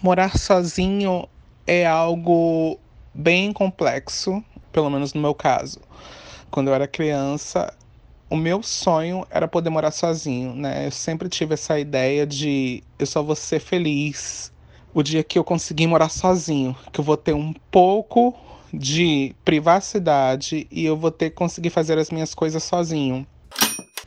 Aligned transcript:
Morar 0.00 0.38
sozinho 0.38 1.28
é 1.66 1.84
algo 1.84 2.78
bem 3.12 3.52
complexo, 3.52 4.42
pelo 4.70 4.88
menos 4.88 5.12
no 5.12 5.20
meu 5.20 5.34
caso. 5.34 5.80
Quando 6.50 6.68
eu 6.68 6.74
era 6.74 6.86
criança, 6.86 7.74
o 8.30 8.36
meu 8.36 8.62
sonho 8.62 9.26
era 9.28 9.48
poder 9.48 9.70
morar 9.70 9.90
sozinho, 9.90 10.54
né? 10.54 10.86
Eu 10.86 10.92
sempre 10.92 11.28
tive 11.28 11.54
essa 11.54 11.78
ideia 11.80 12.24
de 12.24 12.82
eu 12.96 13.06
só 13.06 13.22
vou 13.24 13.34
ser 13.34 13.58
feliz 13.58 14.52
o 14.94 15.02
dia 15.02 15.24
que 15.24 15.36
eu 15.38 15.42
conseguir 15.42 15.88
morar 15.88 16.10
sozinho, 16.10 16.76
que 16.92 17.00
eu 17.00 17.04
vou 17.04 17.16
ter 17.16 17.34
um 17.34 17.52
pouco 17.70 18.34
de 18.72 19.34
privacidade 19.44 20.66
e 20.70 20.84
eu 20.84 20.96
vou 20.96 21.10
ter 21.10 21.30
que 21.30 21.36
conseguir 21.36 21.70
fazer 21.70 21.98
as 21.98 22.10
minhas 22.10 22.34
coisas 22.34 22.62
sozinho. 22.62 23.26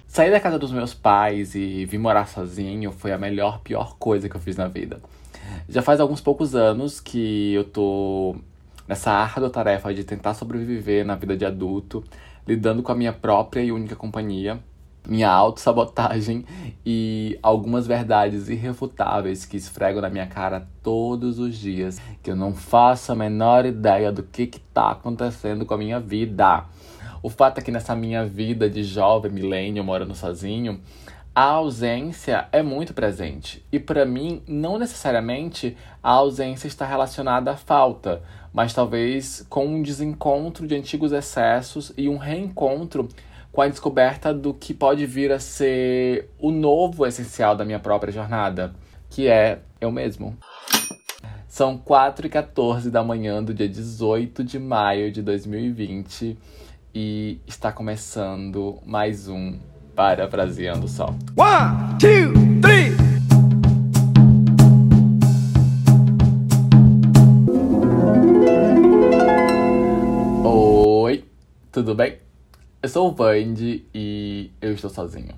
Sair 0.08 0.32
da 0.32 0.40
casa 0.40 0.60
dos 0.60 0.72
meus 0.72 0.94
pais 0.94 1.54
e 1.56 1.86
vir 1.86 1.98
morar 1.98 2.28
sozinho 2.28 2.92
foi 2.92 3.12
a 3.12 3.18
melhor, 3.18 3.60
pior 3.60 3.98
coisa 3.98 4.30
que 4.30 4.36
eu 4.36 4.42
fiz 4.42 4.56
na 4.56 4.68
vida. 4.68 5.02
Já 5.70 5.82
faz 5.82 6.00
alguns 6.00 6.22
poucos 6.22 6.56
anos 6.56 7.00
que 7.00 7.54
eu 7.54 7.64
tô 7.64 8.36
nessa 8.88 9.12
árdua 9.12 9.50
tarefa 9.50 9.94
de 9.94 10.04
tentar 10.04 10.34
sobreviver 10.34 11.06
na 11.06 11.16
vida 11.16 11.38
de 11.38 11.46
adulto, 11.46 12.04
lidando 12.48 12.84
com 12.84 12.92
a 12.92 12.96
minha 12.96 13.14
própria 13.14 13.62
e 13.62 13.72
única 13.72 13.96
companhia, 13.96 14.60
minha 15.08 15.30
autossabotagem 15.30 16.46
e 16.86 17.40
algumas 17.42 17.88
verdades 17.88 18.50
irrefutáveis 18.50 19.46
que 19.46 19.58
esfregam 19.58 20.02
na 20.02 20.10
minha 20.10 20.28
cara 20.28 20.68
todos 20.84 21.40
os 21.40 21.56
dias, 21.56 22.00
que 22.22 22.30
eu 22.30 22.36
não 22.36 22.54
faço 22.54 23.12
a 23.12 23.16
menor 23.16 23.66
ideia 23.66 24.12
do 24.12 24.24
que 24.24 24.44
está 24.44 24.92
acontecendo 24.92 25.66
com 25.66 25.74
a 25.74 25.78
minha 25.78 26.00
vida. 26.00 26.66
O 27.24 27.30
fato 27.30 27.60
é 27.60 27.62
que 27.62 27.72
nessa 27.72 27.96
minha 27.96 28.26
vida 28.26 28.70
de 28.70 28.84
jovem 28.84 29.32
milênio 29.32 29.84
morando 29.84 30.16
sozinho, 30.16 30.80
a 31.34 31.44
ausência 31.44 32.48
é 32.52 32.62
muito 32.62 32.94
presente. 32.94 33.66
E 33.72 33.80
para 33.80 34.06
mim, 34.06 34.42
não 34.46 34.78
necessariamente 34.78 35.78
a 36.04 36.12
ausência 36.12 36.68
está 36.68 36.86
relacionada 36.86 37.52
à 37.52 37.58
falta, 37.58 38.22
mas 38.54 38.74
talvez 38.74 39.46
com 39.50 39.66
um 39.66 39.82
desencontro 39.82 40.68
de 40.68 40.76
antigos 40.76 41.14
excessos 41.14 41.94
e 41.98 42.10
um 42.10 42.18
reencontro 42.18 43.08
com 43.52 43.62
a 43.62 43.68
descoberta 43.68 44.34
do 44.34 44.54
que 44.54 44.74
pode 44.74 45.06
vir 45.06 45.32
a 45.32 45.40
ser 45.40 46.30
o 46.38 46.52
novo 46.52 47.06
essencial 47.06 47.56
da 47.56 47.66
minha 47.66 47.80
própria 47.80 48.12
jornada, 48.12 48.74
que 49.10 49.28
é 49.28 49.60
eu 49.80 49.92
mesmo. 49.92 50.38
São 51.48 51.78
4 51.78 52.28
e 52.28 52.30
14 52.30 52.90
da 52.90 53.04
manhã 53.04 53.44
do 53.44 53.54
dia 53.54 53.68
18 53.68 54.44
de 54.44 54.58
maio 54.58 55.12
de 55.12 55.22
2020 55.22 56.38
e 56.94 57.40
está 57.46 57.72
começando 57.72 58.80
mais 58.86 59.28
um 59.28 59.58
Parafraseando 59.96 60.88
Só. 60.88 61.08
One, 61.36 61.98
two, 62.00 62.34
three! 62.62 62.92
Oi, 70.44 71.26
tudo 71.72 71.94
bem? 71.96 72.20
Eu 72.82 72.90
sou 72.90 73.10
o 73.10 73.14
Vandy 73.14 73.86
e 73.94 74.52
eu 74.62 74.74
estou 74.74 74.90
sozinho. 74.90 75.36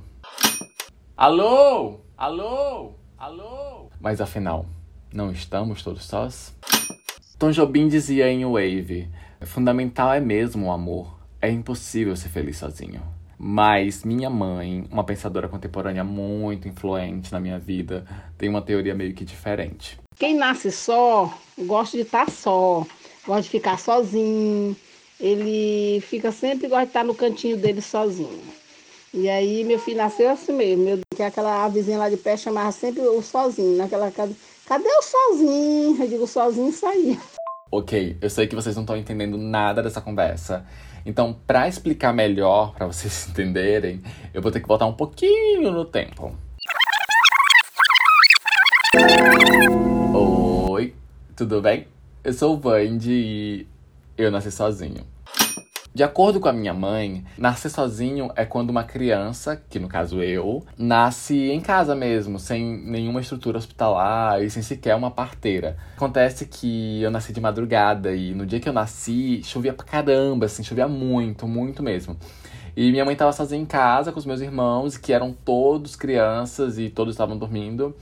Alô? 1.17 1.99
Alô? 2.17 2.93
Alô? 3.17 3.89
Mas 3.99 4.21
afinal, 4.21 4.65
não 5.13 5.31
estamos 5.31 5.83
todos 5.83 6.05
sós? 6.05 6.55
Tom 7.37 7.51
Jobim 7.51 7.87
dizia 7.87 8.31
em 8.31 8.45
Wave: 8.45 9.09
Fundamental 9.41 10.13
é 10.13 10.19
mesmo 10.19 10.67
o 10.67 10.71
amor. 10.71 11.19
É 11.41 11.51
impossível 11.51 12.15
ser 12.15 12.29
feliz 12.29 12.57
sozinho. 12.57 13.01
Mas 13.45 14.05
minha 14.05 14.29
mãe, 14.29 14.85
uma 14.89 15.03
pensadora 15.03 15.49
contemporânea 15.49 16.01
muito 16.01 16.65
influente 16.65 17.29
na 17.29 17.41
minha 17.41 17.59
vida, 17.59 18.05
tem 18.37 18.47
uma 18.47 18.61
teoria 18.61 18.95
meio 18.95 19.13
que 19.13 19.25
diferente. 19.25 19.99
Quem 20.17 20.33
nasce 20.33 20.71
só, 20.71 21.37
gosta 21.59 21.97
de 21.97 22.03
estar 22.03 22.29
só, 22.29 22.87
gosta 23.27 23.41
de 23.41 23.49
ficar 23.49 23.77
sozinho. 23.77 24.73
Ele 25.19 25.99
fica 26.07 26.31
sempre 26.31 26.69
gosta 26.69 26.85
de 26.85 26.89
estar 26.91 27.03
no 27.03 27.13
cantinho 27.13 27.57
dele 27.57 27.81
sozinho. 27.81 28.39
E 29.13 29.29
aí 29.29 29.65
meu 29.65 29.77
filho 29.77 29.97
nasceu 29.97 30.29
assim 30.29 30.53
mesmo, 30.53 30.85
meu, 30.85 30.99
que 31.13 31.21
aquela 31.21 31.67
vizinha 31.67 31.97
lá 31.97 32.09
de 32.09 32.15
pé 32.15 32.37
chamava 32.37 32.71
sempre 32.71 33.01
o 33.01 33.21
sozinho, 33.21 33.75
naquela 33.75 34.09
casa. 34.09 34.33
Cadê 34.65 34.87
o 34.87 35.01
sozinho? 35.01 36.01
Eu 36.01 36.07
digo 36.07 36.27
sozinho 36.27 36.73
aí. 36.85 37.19
Ok, 37.75 38.19
eu 38.21 38.29
sei 38.29 38.45
que 38.45 38.53
vocês 38.53 38.75
não 38.75 38.83
estão 38.83 38.95
entendendo 38.95 39.35
nada 39.35 39.81
dessa 39.81 39.99
conversa. 39.99 40.63
Então, 41.03 41.33
para 41.33 41.67
explicar 41.67 42.13
melhor, 42.13 42.71
para 42.75 42.85
vocês 42.85 43.25
entenderem, 43.33 43.99
eu 44.31 44.43
vou 44.43 44.51
ter 44.51 44.59
que 44.59 44.67
voltar 44.67 44.85
um 44.85 44.93
pouquinho 44.93 45.71
no 45.71 45.83
tempo. 45.83 46.37
Oi, 50.13 50.93
tudo 51.35 51.63
bem? 51.63 51.87
Eu 52.23 52.33
sou 52.33 52.53
o 52.53 52.59
Vandy 52.59 53.11
e 53.11 53.67
eu 54.19 54.29
nasci 54.29 54.51
sozinho. 54.51 55.03
De 55.93 56.01
acordo 56.01 56.39
com 56.39 56.47
a 56.47 56.53
minha 56.53 56.73
mãe, 56.73 57.23
nascer 57.37 57.69
sozinho 57.69 58.31
é 58.35 58.43
quando 58.45 58.71
uma 58.71 58.83
criança, 58.83 59.61
que 59.69 59.77
no 59.77 59.87
caso 59.87 60.23
eu, 60.23 60.65
nasce 60.75 61.51
em 61.51 61.61
casa 61.61 61.93
mesmo, 61.93 62.39
sem 62.39 62.65
nenhuma 62.83 63.21
estrutura 63.21 63.59
hospitalar 63.59 64.41
e 64.41 64.49
sem 64.49 64.63
sequer 64.63 64.95
uma 64.95 65.11
parteira. 65.11 65.77
Acontece 65.95 66.47
que 66.47 66.99
eu 66.99 67.11
nasci 67.11 67.31
de 67.31 67.39
madrugada 67.39 68.11
e 68.11 68.33
no 68.33 68.43
dia 68.43 68.59
que 68.59 68.67
eu 68.67 68.73
nasci, 68.73 69.43
chovia 69.43 69.71
pra 69.71 69.85
caramba, 69.85 70.47
assim, 70.47 70.63
chovia 70.63 70.87
muito, 70.87 71.47
muito 71.47 71.83
mesmo. 71.83 72.17
E 72.75 72.89
minha 72.91 73.05
mãe 73.05 73.13
estava 73.13 73.31
sozinha 73.31 73.61
em 73.61 73.65
casa 73.65 74.11
com 74.11 74.17
os 74.17 74.25
meus 74.25 74.41
irmãos, 74.41 74.97
que 74.97 75.13
eram 75.13 75.31
todos 75.31 75.95
crianças 75.95 76.79
e 76.79 76.89
todos 76.89 77.13
estavam 77.13 77.37
dormindo. 77.37 77.95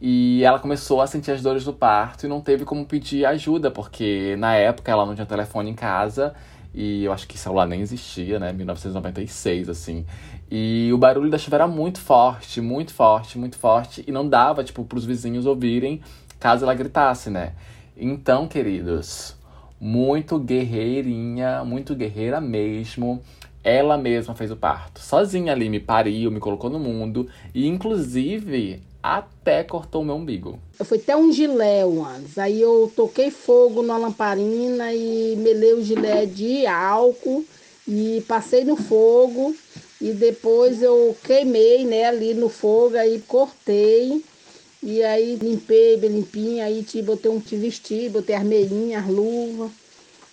E 0.00 0.42
ela 0.42 0.58
começou 0.58 1.00
a 1.00 1.06
sentir 1.06 1.30
as 1.30 1.40
dores 1.40 1.64
do 1.64 1.72
parto 1.72 2.26
e 2.26 2.28
não 2.28 2.40
teve 2.40 2.64
como 2.64 2.84
pedir 2.84 3.24
ajuda, 3.24 3.70
porque 3.70 4.34
na 4.38 4.56
época 4.56 4.90
ela 4.90 5.06
não 5.06 5.14
tinha 5.14 5.26
telefone 5.26 5.70
em 5.70 5.74
casa 5.74 6.34
e 6.74 7.04
eu 7.04 7.12
acho 7.12 7.26
que 7.26 7.38
celular 7.38 7.66
nem 7.66 7.80
existia, 7.80 8.38
né? 8.38 8.52
1996, 8.52 9.68
assim. 9.68 10.04
E 10.50 10.90
o 10.92 10.98
barulho 10.98 11.30
da 11.30 11.38
chuva 11.38 11.56
era 11.56 11.66
muito 11.66 12.00
forte, 12.00 12.60
muito 12.60 12.94
forte, 12.94 13.38
muito 13.38 13.58
forte. 13.58 14.04
E 14.06 14.12
não 14.12 14.28
dava, 14.28 14.64
tipo, 14.64 14.84
pros 14.84 15.04
vizinhos 15.04 15.46
ouvirem 15.46 16.00
caso 16.38 16.64
ela 16.64 16.74
gritasse, 16.74 17.30
né? 17.30 17.52
Então, 17.96 18.46
queridos, 18.46 19.36
muito 19.80 20.38
guerreirinha, 20.38 21.64
muito 21.64 21.94
guerreira 21.94 22.40
mesmo. 22.40 23.20
Ela 23.62 23.98
mesma 23.98 24.34
fez 24.34 24.50
o 24.50 24.56
parto. 24.56 25.00
Sozinha 25.00 25.52
ali, 25.52 25.68
me 25.68 25.80
pariu, 25.80 26.30
me 26.30 26.40
colocou 26.40 26.70
no 26.70 26.78
mundo. 26.78 27.28
E, 27.54 27.66
inclusive, 27.66 28.82
até 29.02 29.62
cortou 29.64 30.04
meu 30.04 30.16
umbigo. 30.16 30.58
Eu 30.78 30.84
fui 30.84 30.98
até 30.98 31.16
um 31.16 31.32
gilé 31.32 31.82
antes. 31.82 32.38
Aí 32.38 32.60
eu 32.60 32.92
toquei 32.94 33.30
fogo 33.30 33.82
na 33.82 33.96
lamparina 33.96 34.92
e 34.92 35.36
melei 35.36 35.74
o 35.74 35.82
gilé 35.82 36.26
de 36.26 36.66
álcool 36.66 37.44
e 37.86 38.22
passei 38.26 38.64
no 38.64 38.76
fogo. 38.76 39.54
E 40.00 40.12
depois 40.12 40.82
eu 40.82 41.16
queimei 41.24 41.84
né, 41.84 42.04
ali 42.04 42.34
no 42.34 42.48
fogo, 42.48 42.96
aí 42.96 43.22
cortei. 43.26 44.22
E 44.82 45.02
aí 45.02 45.36
limpei 45.36 45.96
bem 45.96 46.10
limpinho, 46.10 46.62
aí 46.62 46.84
te 46.84 47.02
botei 47.02 47.30
um 47.30 47.40
te 47.40 47.56
vesti, 47.56 48.08
botei 48.08 48.36
as 48.36 48.44
meinhas, 48.44 49.04
as 49.04 49.10
luvas. 49.10 49.70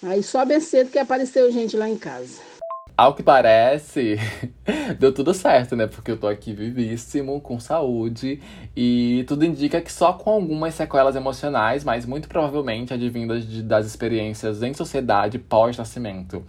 Aí 0.03 0.21
só 0.21 0.45
bem 0.45 0.59
cedo 0.59 0.91
que 0.91 0.99
apareceu 0.99 1.51
gente 1.51 1.75
lá 1.75 1.89
em 1.89 1.97
casa. 1.97 2.54
Ao 2.97 3.13
que 3.13 3.21
parece, 3.21 4.17
deu 4.97 5.13
tudo 5.13 5.33
certo, 5.33 5.75
né? 5.75 5.85
Porque 5.85 6.11
eu 6.11 6.17
tô 6.17 6.27
aqui 6.27 6.53
vivíssimo, 6.53 7.41
com 7.41 7.59
saúde, 7.59 8.41
e 8.73 9.25
tudo 9.27 9.43
indica 9.43 9.81
que 9.81 9.91
só 9.91 10.13
com 10.13 10.29
algumas 10.29 10.75
sequelas 10.75 11.13
emocionais, 11.13 11.83
mas 11.83 12.05
muito 12.05 12.29
provavelmente 12.29 12.93
advindas 12.93 13.45
de, 13.45 13.61
das 13.61 13.85
experiências 13.85 14.63
em 14.63 14.73
sociedade 14.73 15.37
pós-nascimento. 15.37 16.45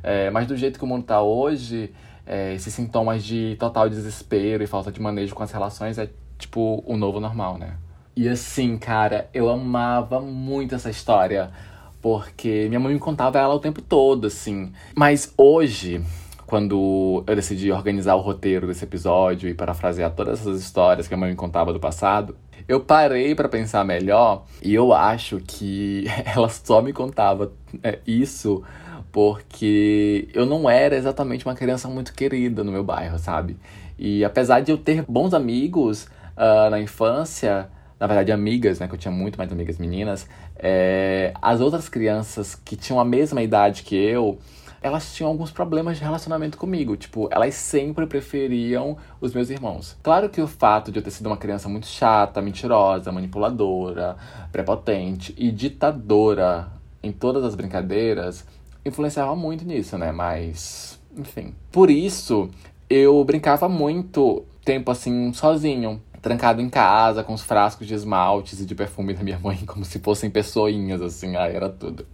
É, 0.00 0.30
mas 0.30 0.46
do 0.46 0.56
jeito 0.56 0.78
que 0.78 0.84
o 0.84 0.88
mundo 0.88 1.02
tá 1.02 1.20
hoje, 1.20 1.92
é, 2.24 2.54
esses 2.54 2.72
sintomas 2.72 3.24
de 3.24 3.56
total 3.58 3.88
desespero 3.88 4.62
e 4.62 4.68
falta 4.68 4.92
de 4.92 5.02
manejo 5.02 5.34
com 5.34 5.42
as 5.42 5.50
relações 5.50 5.98
é 5.98 6.08
tipo 6.38 6.80
o 6.86 6.96
novo 6.96 7.18
normal, 7.18 7.58
né? 7.58 7.74
E 8.14 8.28
assim, 8.28 8.78
cara, 8.78 9.28
eu 9.34 9.48
amava 9.48 10.20
muito 10.20 10.76
essa 10.76 10.90
história 10.90 11.50
porque 12.00 12.66
minha 12.68 12.80
mãe 12.80 12.94
me 12.94 13.00
contava 13.00 13.38
ela 13.38 13.54
o 13.54 13.60
tempo 13.60 13.82
todo, 13.82 14.26
assim. 14.26 14.72
Mas 14.94 15.32
hoje, 15.36 16.02
quando 16.46 17.24
eu 17.26 17.34
decidi 17.34 17.70
organizar 17.70 18.14
o 18.14 18.20
roteiro 18.20 18.66
desse 18.66 18.84
episódio 18.84 19.48
e 19.48 19.54
parafrasear 19.54 20.10
todas 20.12 20.40
essas 20.40 20.60
histórias 20.60 21.08
que 21.08 21.14
a 21.14 21.16
mãe 21.16 21.30
me 21.30 21.36
contava 21.36 21.72
do 21.72 21.80
passado, 21.80 22.36
eu 22.66 22.80
parei 22.80 23.34
para 23.34 23.48
pensar 23.48 23.84
melhor 23.84 24.44
e 24.62 24.74
eu 24.74 24.92
acho 24.92 25.40
que 25.46 26.04
ela 26.24 26.48
só 26.48 26.82
me 26.82 26.92
contava 26.92 27.52
é, 27.82 27.98
isso 28.06 28.62
porque 29.10 30.28
eu 30.34 30.46
não 30.46 30.68
era 30.68 30.94
exatamente 30.94 31.46
uma 31.46 31.54
criança 31.54 31.88
muito 31.88 32.12
querida 32.12 32.62
no 32.62 32.70
meu 32.70 32.84
bairro, 32.84 33.18
sabe? 33.18 33.56
E 33.98 34.24
apesar 34.24 34.60
de 34.60 34.70
eu 34.70 34.78
ter 34.78 35.04
bons 35.08 35.34
amigos 35.34 36.04
uh, 36.36 36.70
na 36.70 36.80
infância, 36.80 37.68
na 37.98 38.06
verdade, 38.06 38.30
amigas, 38.30 38.78
né? 38.78 38.86
Que 38.86 38.94
eu 38.94 38.98
tinha 38.98 39.10
muito 39.10 39.36
mais 39.36 39.50
amigas 39.50 39.76
meninas. 39.76 40.28
É, 40.58 41.32
as 41.40 41.60
outras 41.60 41.88
crianças 41.88 42.54
que 42.54 42.76
tinham 42.76 42.98
a 42.98 43.04
mesma 43.04 43.42
idade 43.42 43.82
que 43.82 43.94
eu 43.96 44.38
elas 44.80 45.12
tinham 45.14 45.30
alguns 45.30 45.50
problemas 45.50 45.98
de 45.98 46.04
relacionamento 46.04 46.56
comigo. 46.56 46.96
Tipo, 46.96 47.28
elas 47.30 47.54
sempre 47.54 48.06
preferiam 48.06 48.96
os 49.20 49.34
meus 49.34 49.50
irmãos. 49.50 49.96
Claro 50.02 50.28
que 50.28 50.40
o 50.40 50.46
fato 50.46 50.92
de 50.92 50.98
eu 50.98 51.02
ter 51.02 51.10
sido 51.10 51.26
uma 51.26 51.36
criança 51.36 51.68
muito 51.68 51.86
chata, 51.86 52.40
mentirosa, 52.40 53.10
manipuladora, 53.10 54.16
prepotente 54.52 55.34
e 55.36 55.50
ditadora 55.50 56.68
em 57.02 57.12
todas 57.12 57.44
as 57.44 57.54
brincadeiras 57.54 58.46
influenciava 58.84 59.34
muito 59.36 59.64
nisso, 59.64 59.98
né? 59.98 60.12
Mas, 60.12 60.98
enfim. 61.16 61.54
Por 61.70 61.90
isso, 61.90 62.48
eu 62.88 63.22
brincava 63.24 63.68
muito 63.68 64.44
tempo 64.64 64.90
assim, 64.90 65.32
sozinho 65.32 66.00
trancado 66.28 66.60
em 66.60 66.68
casa 66.68 67.24
com 67.24 67.32
os 67.32 67.42
frascos 67.42 67.86
de 67.86 67.94
esmaltes 67.94 68.60
e 68.60 68.66
de 68.66 68.74
perfume 68.74 69.14
da 69.14 69.22
minha 69.22 69.38
mãe, 69.38 69.64
como 69.64 69.82
se 69.82 69.98
fossem 69.98 70.28
pessoinhas, 70.28 71.00
assim, 71.00 71.36
aí 71.36 71.56
era 71.56 71.70
tudo. 71.70 72.06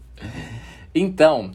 Então, 0.95 1.51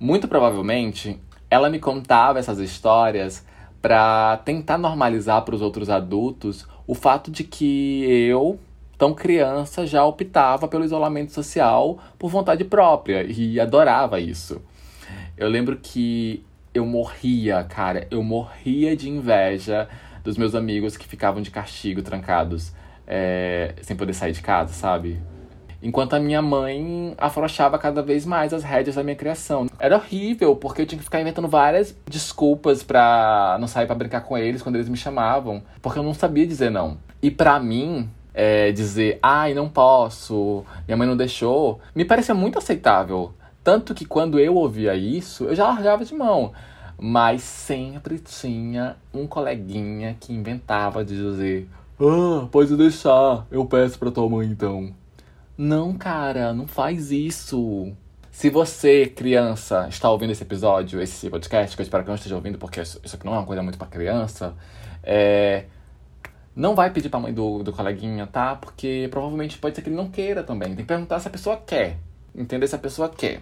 muito 0.00 0.26
provavelmente, 0.26 1.20
ela 1.50 1.68
me 1.68 1.78
contava 1.78 2.38
essas 2.38 2.58
histórias 2.60 3.44
para 3.82 4.38
tentar 4.38 4.78
normalizar 4.78 5.42
para 5.42 5.54
os 5.54 5.60
outros 5.60 5.90
adultos 5.90 6.66
o 6.86 6.94
fato 6.94 7.30
de 7.30 7.44
que 7.44 8.04
eu, 8.10 8.58
tão 8.96 9.12
criança, 9.12 9.86
já 9.86 10.02
optava 10.02 10.66
pelo 10.66 10.86
isolamento 10.86 11.32
social 11.32 11.98
por 12.18 12.30
vontade 12.30 12.64
própria 12.64 13.22
e 13.22 13.60
adorava 13.60 14.18
isso. 14.18 14.62
Eu 15.36 15.48
lembro 15.48 15.76
que 15.76 16.42
eu 16.72 16.86
morria, 16.86 17.62
cara, 17.64 18.08
eu 18.10 18.22
morria 18.22 18.96
de 18.96 19.10
inveja 19.10 19.88
dos 20.22 20.36
meus 20.36 20.54
amigos 20.54 20.96
que 20.96 21.06
ficavam 21.06 21.42
de 21.42 21.50
castigo, 21.50 22.02
trancados, 22.02 22.72
é, 23.06 23.74
sem 23.82 23.96
poder 23.96 24.14
sair 24.14 24.32
de 24.32 24.40
casa, 24.40 24.72
sabe? 24.72 25.20
Enquanto 25.80 26.14
a 26.14 26.18
minha 26.18 26.42
mãe 26.42 27.14
afrouxava 27.16 27.78
cada 27.78 28.02
vez 28.02 28.26
mais 28.26 28.52
as 28.52 28.64
rédeas 28.64 28.96
da 28.96 29.04
minha 29.04 29.14
criação. 29.14 29.68
Era 29.78 29.96
horrível, 29.96 30.56
porque 30.56 30.82
eu 30.82 30.86
tinha 30.86 30.98
que 30.98 31.04
ficar 31.04 31.20
inventando 31.20 31.46
várias 31.46 31.96
desculpas 32.04 32.82
pra 32.82 33.56
não 33.60 33.68
sair 33.68 33.86
para 33.86 33.94
brincar 33.94 34.22
com 34.22 34.36
eles 34.36 34.60
quando 34.60 34.74
eles 34.74 34.88
me 34.88 34.96
chamavam, 34.96 35.62
porque 35.80 35.98
eu 35.98 36.02
não 36.02 36.14
sabia 36.14 36.46
dizer 36.46 36.70
não. 36.70 36.98
E 37.22 37.30
para 37.30 37.60
mim, 37.60 38.10
é, 38.34 38.72
dizer, 38.72 39.20
ai, 39.22 39.54
não 39.54 39.68
posso, 39.68 40.64
minha 40.86 40.96
mãe 40.96 41.06
não 41.06 41.16
deixou, 41.16 41.80
me 41.94 42.04
parecia 42.04 42.34
muito 42.34 42.58
aceitável. 42.58 43.32
Tanto 43.62 43.94
que 43.94 44.04
quando 44.04 44.40
eu 44.40 44.56
ouvia 44.56 44.94
isso, 44.96 45.44
eu 45.44 45.54
já 45.54 45.66
largava 45.66 46.04
de 46.04 46.14
mão. 46.14 46.52
Mas 47.00 47.42
sempre 47.42 48.18
tinha 48.18 48.96
um 49.14 49.26
coleguinha 49.26 50.16
que 50.18 50.32
inventava 50.32 51.04
de 51.04 51.14
dizer: 51.14 51.68
Ah, 52.00 52.48
pode 52.50 52.76
deixar, 52.76 53.46
eu 53.50 53.64
peço 53.66 53.98
pra 53.98 54.10
tua 54.10 54.28
mãe 54.28 54.48
então. 54.48 54.92
Não, 55.56 55.94
cara, 55.94 56.52
não 56.52 56.66
faz 56.66 57.12
isso. 57.12 57.92
Se 58.30 58.50
você, 58.50 59.06
criança, 59.06 59.86
está 59.88 60.10
ouvindo 60.10 60.30
esse 60.30 60.42
episódio, 60.42 61.00
esse 61.00 61.28
podcast, 61.28 61.76
que 61.76 61.82
eu 61.82 61.84
espero 61.84 62.04
que 62.04 62.08
não 62.08 62.14
esteja 62.14 62.36
ouvindo, 62.36 62.58
porque 62.58 62.80
isso 62.80 63.00
aqui 63.12 63.26
não 63.26 63.34
é 63.34 63.38
uma 63.38 63.46
coisa 63.46 63.62
muito 63.62 63.78
pra 63.78 63.86
criança, 63.86 64.54
é. 65.02 65.64
Não 66.54 66.74
vai 66.74 66.90
pedir 66.90 67.08
pra 67.08 67.20
mãe 67.20 67.32
do, 67.32 67.62
do 67.62 67.72
coleguinha, 67.72 68.26
tá? 68.26 68.56
Porque 68.56 69.08
provavelmente 69.12 69.58
pode 69.58 69.76
ser 69.76 69.82
que 69.82 69.88
ele 69.88 69.96
não 69.96 70.10
queira 70.10 70.42
também. 70.42 70.68
Tem 70.68 70.78
que 70.78 70.84
perguntar 70.84 71.20
se 71.20 71.28
a 71.28 71.30
pessoa 71.30 71.56
quer. 71.56 71.98
Entender 72.34 72.66
se 72.66 72.74
a 72.74 72.78
pessoa 72.78 73.08
quer. 73.08 73.40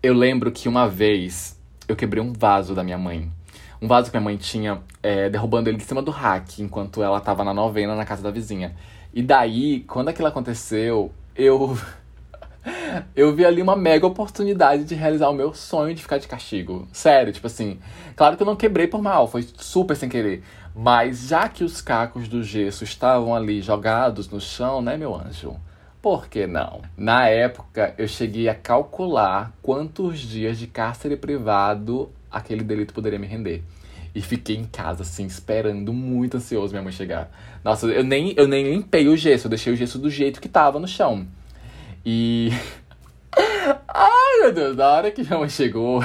Eu 0.00 0.14
lembro 0.14 0.52
que 0.52 0.68
uma 0.68 0.88
vez 0.88 1.60
eu 1.88 1.96
quebrei 1.96 2.22
um 2.22 2.32
vaso 2.32 2.74
da 2.74 2.82
minha 2.82 2.98
mãe. 2.98 3.30
Um 3.80 3.88
vaso 3.88 4.10
que 4.10 4.16
minha 4.16 4.24
mãe 4.24 4.36
tinha, 4.36 4.80
é, 5.02 5.28
derrubando 5.28 5.68
ele 5.68 5.76
de 5.76 5.84
cima 5.84 6.00
do 6.00 6.10
rack, 6.10 6.62
enquanto 6.62 7.02
ela 7.02 7.20
tava 7.20 7.42
na 7.42 7.52
novena 7.52 7.96
na 7.96 8.04
casa 8.04 8.22
da 8.22 8.30
vizinha. 8.30 8.74
E 9.12 9.22
daí, 9.22 9.80
quando 9.80 10.08
aquilo 10.08 10.28
aconteceu, 10.28 11.12
eu. 11.34 11.76
eu 13.16 13.34
vi 13.34 13.44
ali 13.44 13.60
uma 13.60 13.74
mega 13.74 14.06
oportunidade 14.06 14.84
de 14.84 14.94
realizar 14.94 15.28
o 15.28 15.34
meu 15.34 15.52
sonho 15.52 15.94
de 15.94 16.02
ficar 16.02 16.18
de 16.18 16.28
castigo. 16.28 16.86
Sério, 16.92 17.32
tipo 17.32 17.46
assim. 17.46 17.78
Claro 18.14 18.36
que 18.36 18.42
eu 18.42 18.46
não 18.46 18.56
quebrei 18.56 18.86
por 18.86 19.02
mal, 19.02 19.26
foi 19.26 19.42
super 19.56 19.96
sem 19.96 20.08
querer. 20.08 20.42
Mas 20.74 21.26
já 21.28 21.48
que 21.48 21.64
os 21.64 21.82
cacos 21.82 22.28
do 22.28 22.42
gesso 22.42 22.84
estavam 22.84 23.34
ali 23.34 23.60
jogados 23.60 24.28
no 24.28 24.40
chão, 24.40 24.80
né, 24.80 24.96
meu 24.96 25.14
anjo? 25.14 25.56
Por 26.02 26.26
que 26.26 26.48
não? 26.48 26.82
Na 26.96 27.28
época, 27.28 27.94
eu 27.96 28.08
cheguei 28.08 28.48
a 28.48 28.54
calcular 28.56 29.52
quantos 29.62 30.18
dias 30.18 30.58
de 30.58 30.66
cárcere 30.66 31.16
privado 31.16 32.10
aquele 32.28 32.64
delito 32.64 32.92
poderia 32.92 33.20
me 33.20 33.26
render. 33.28 33.62
E 34.12 34.20
fiquei 34.20 34.56
em 34.56 34.64
casa, 34.64 35.02
assim, 35.02 35.24
esperando, 35.24 35.92
muito 35.92 36.38
ansioso 36.38 36.72
minha 36.72 36.82
mãe 36.82 36.92
chegar. 36.92 37.30
Nossa, 37.62 37.86
eu 37.86 38.02
nem, 38.02 38.34
eu 38.36 38.48
nem 38.48 38.64
limpei 38.64 39.06
o 39.06 39.16
gesso, 39.16 39.46
eu 39.46 39.50
deixei 39.50 39.72
o 39.72 39.76
gesso 39.76 39.96
do 39.96 40.10
jeito 40.10 40.40
que 40.40 40.48
tava 40.48 40.80
no 40.80 40.88
chão. 40.88 41.24
E. 42.04 42.50
Ai, 43.86 44.40
meu 44.40 44.52
Deus, 44.52 44.76
na 44.76 44.88
hora 44.88 45.10
que 45.12 45.22
minha 45.22 45.38
mãe 45.38 45.48
chegou, 45.48 46.04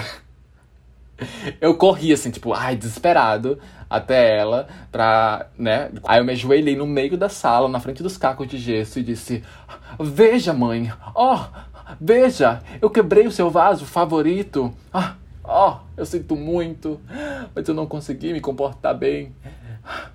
eu 1.60 1.76
corri 1.76 2.14
assim, 2.14 2.32
tipo, 2.32 2.54
ai, 2.54 2.76
desesperado, 2.76 3.60
até 3.90 4.38
ela, 4.38 4.68
pra, 4.92 5.48
né? 5.58 5.92
Aí 6.06 6.20
eu 6.20 6.26
me 6.26 6.34
ajoelhei 6.34 6.76
no 6.76 6.86
meio 6.86 7.18
da 7.18 7.30
sala, 7.30 7.68
na 7.68 7.80
frente 7.80 8.04
dos 8.04 8.18
cacos 8.18 8.48
de 8.48 8.58
gesso, 8.58 9.00
e 9.00 9.04
disse: 9.04 9.44
Veja, 10.00 10.54
mãe, 10.54 10.92
ó, 11.16 11.36
oh, 11.36 11.96
veja, 12.00 12.62
eu 12.82 12.90
quebrei 12.90 13.26
o 13.26 13.32
seu 13.32 13.50
vaso 13.50 13.86
favorito. 13.86 14.74
Ah, 14.94 15.16
ó, 15.44 15.72
oh, 15.72 15.78
eu 15.96 16.06
sinto 16.06 16.36
muito, 16.36 17.00
mas 17.56 17.68
eu 17.68 17.74
não 17.74 17.86
consegui 17.86 18.34
me 18.34 18.42
comportar 18.42 18.96
bem. 18.96 19.34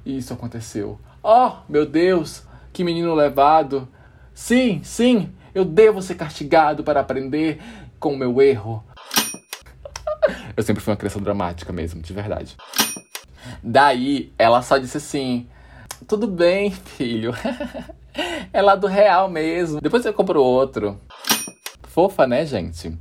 E 0.05 0.19
isso 0.19 0.33
aconteceu. 0.35 1.01
Oh, 1.23 1.53
meu 1.69 1.87
Deus, 1.87 2.43
que 2.73 2.85
menino 2.85 3.15
levado. 3.15 3.89
Sim, 4.35 4.81
sim, 4.83 5.33
eu 5.55 5.65
devo 5.65 6.03
ser 6.03 6.15
castigado 6.15 6.83
para 6.83 7.01
aprender 7.01 7.61
com 7.99 8.15
o 8.15 8.17
meu 8.17 8.43
erro. 8.43 8.85
Eu 10.57 10.63
sempre 10.63 10.83
fui 10.83 10.93
uma 10.93 10.97
criança 10.97 11.21
dramática 11.21 11.73
mesmo, 11.73 12.01
de 12.01 12.13
verdade. 12.13 12.57
Daí, 13.63 14.33
ela 14.39 14.63
só 14.63 14.79
disse 14.79 14.97
assim: 14.97 15.47
Tudo 16.07 16.27
bem, 16.27 16.71
filho. 16.71 17.33
é 18.53 18.63
lá 18.63 18.75
do 18.75 18.87
real 18.87 19.31
mesmo. 19.31 19.81
Depois 19.81 20.05
eu 20.05 20.13
compro 20.13 20.43
outro. 20.43 21.01
Fofa, 21.85 22.27
né, 22.27 22.47
gente? 22.47 22.97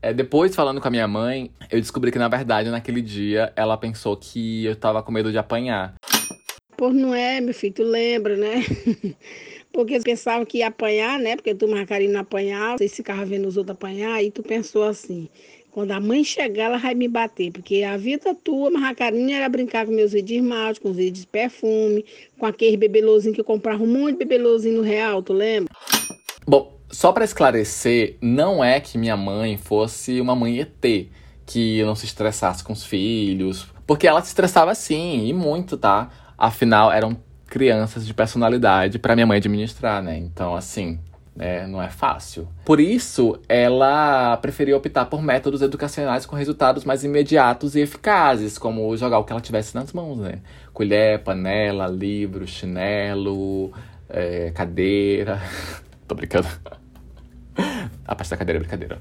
É, 0.00 0.12
depois, 0.12 0.54
falando 0.54 0.80
com 0.80 0.86
a 0.86 0.90
minha 0.90 1.08
mãe, 1.08 1.50
eu 1.70 1.80
descobri 1.80 2.12
que, 2.12 2.18
na 2.18 2.28
verdade, 2.28 2.70
naquele 2.70 3.02
dia, 3.02 3.52
ela 3.56 3.76
pensou 3.76 4.16
que 4.16 4.64
eu 4.64 4.76
tava 4.76 5.02
com 5.02 5.10
medo 5.10 5.32
de 5.32 5.38
apanhar. 5.38 5.94
Pô, 6.76 6.90
não 6.90 7.14
é, 7.14 7.40
meu 7.40 7.54
filho, 7.54 7.74
tu 7.74 7.82
lembra, 7.82 8.36
né? 8.36 8.62
Porque 9.72 9.98
pensava 10.00 10.44
que 10.46 10.58
ia 10.58 10.68
apanhar, 10.68 11.18
né? 11.18 11.36
Porque 11.36 11.54
tu 11.54 11.66
marcaria 11.66 12.08
não 12.08 12.20
apanhar, 12.20 12.78
você 12.78 12.88
ficava 12.88 13.24
vendo 13.24 13.48
os 13.48 13.56
outros 13.56 13.74
apanhar, 13.74 14.22
e 14.22 14.30
tu 14.30 14.42
pensou 14.42 14.84
assim, 14.84 15.28
quando 15.76 15.92
a 15.92 16.00
mãe 16.00 16.24
chegar, 16.24 16.64
ela 16.64 16.78
vai 16.78 16.94
me 16.94 17.06
bater, 17.06 17.52
porque 17.52 17.82
a 17.82 17.98
vida 17.98 18.34
tua, 18.34 18.70
marracarinha, 18.70 19.36
era 19.36 19.46
brincar 19.46 19.84
com 19.84 19.92
meus 19.92 20.12
vídeos 20.12 20.28
de 20.28 20.36
esmalte, 20.36 20.80
com 20.80 20.88
os 20.88 20.96
vídeos 20.96 21.20
de 21.20 21.26
perfume, 21.26 22.02
com 22.38 22.46
aquele 22.46 22.78
bebelozinho 22.78 23.34
que 23.34 23.42
eu 23.42 23.44
comprava 23.44 23.82
um 23.82 23.86
monte 23.86 24.12
de 24.12 24.18
bebelozinho 24.20 24.78
no 24.78 24.82
real, 24.82 25.22
tu 25.22 25.34
lembra? 25.34 25.70
Bom, 26.46 26.80
só 26.90 27.12
para 27.12 27.26
esclarecer, 27.26 28.16
não 28.22 28.64
é 28.64 28.80
que 28.80 28.96
minha 28.96 29.18
mãe 29.18 29.58
fosse 29.58 30.18
uma 30.18 30.34
mãe 30.34 30.60
ET, 30.60 31.08
que 31.44 31.82
não 31.82 31.94
se 31.94 32.06
estressasse 32.06 32.64
com 32.64 32.72
os 32.72 32.82
filhos, 32.82 33.66
porque 33.86 34.08
ela 34.08 34.22
se 34.22 34.28
estressava 34.28 34.74
sim, 34.74 35.26
e 35.26 35.32
muito, 35.34 35.76
tá? 35.76 36.10
Afinal, 36.38 36.90
eram 36.90 37.18
crianças 37.48 38.06
de 38.06 38.14
personalidade 38.14 38.98
para 38.98 39.14
minha 39.14 39.26
mãe 39.26 39.36
administrar, 39.36 40.02
né? 40.02 40.16
Então, 40.16 40.56
assim, 40.56 40.98
né? 41.36 41.66
Não 41.66 41.80
é 41.82 41.90
fácil. 41.90 42.48
Por 42.64 42.80
isso, 42.80 43.38
ela 43.48 44.36
preferia 44.38 44.76
optar 44.76 45.04
por 45.06 45.22
métodos 45.22 45.62
educacionais 45.62 46.24
com 46.24 46.34
resultados 46.34 46.84
mais 46.84 47.04
imediatos 47.04 47.76
e 47.76 47.80
eficazes, 47.80 48.56
como 48.56 48.96
jogar 48.96 49.18
o 49.18 49.24
que 49.24 49.32
ela 49.32 49.40
tivesse 49.40 49.74
nas 49.74 49.92
mãos, 49.92 50.18
né? 50.18 50.40
Colher, 50.72 51.22
panela, 51.22 51.86
livro, 51.86 52.46
chinelo, 52.46 53.72
é, 54.08 54.50
cadeira. 54.52 55.40
Tô 56.08 56.14
brincando. 56.14 56.48
A 58.04 58.14
parte 58.14 58.30
da 58.30 58.36
cadeira 58.36 58.58
é 58.58 58.60
brincadeira. 58.60 58.98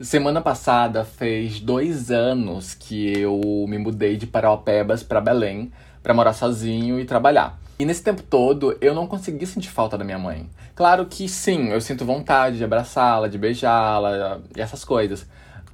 Semana 0.00 0.40
passada 0.40 1.04
fez 1.04 1.60
dois 1.60 2.10
anos 2.10 2.74
que 2.74 3.18
eu 3.18 3.40
me 3.68 3.78
mudei 3.78 4.16
de 4.16 4.26
Paraupebas 4.26 5.02
para 5.02 5.20
Belém 5.20 5.72
para 6.02 6.12
morar 6.12 6.32
sozinho 6.32 6.98
e 6.98 7.04
trabalhar. 7.04 7.61
E 7.78 7.84
nesse 7.84 8.02
tempo 8.02 8.22
todo, 8.22 8.76
eu 8.80 8.94
não 8.94 9.06
consegui 9.06 9.46
sentir 9.46 9.68
falta 9.68 9.98
da 9.98 10.04
minha 10.04 10.18
mãe. 10.18 10.48
Claro 10.74 11.06
que 11.06 11.28
sim, 11.28 11.70
eu 11.70 11.80
sinto 11.80 12.04
vontade 12.04 12.58
de 12.58 12.64
abraçá-la, 12.64 13.28
de 13.28 13.38
beijá-la 13.38 14.40
e 14.56 14.60
essas 14.60 14.84
coisas. 14.84 15.26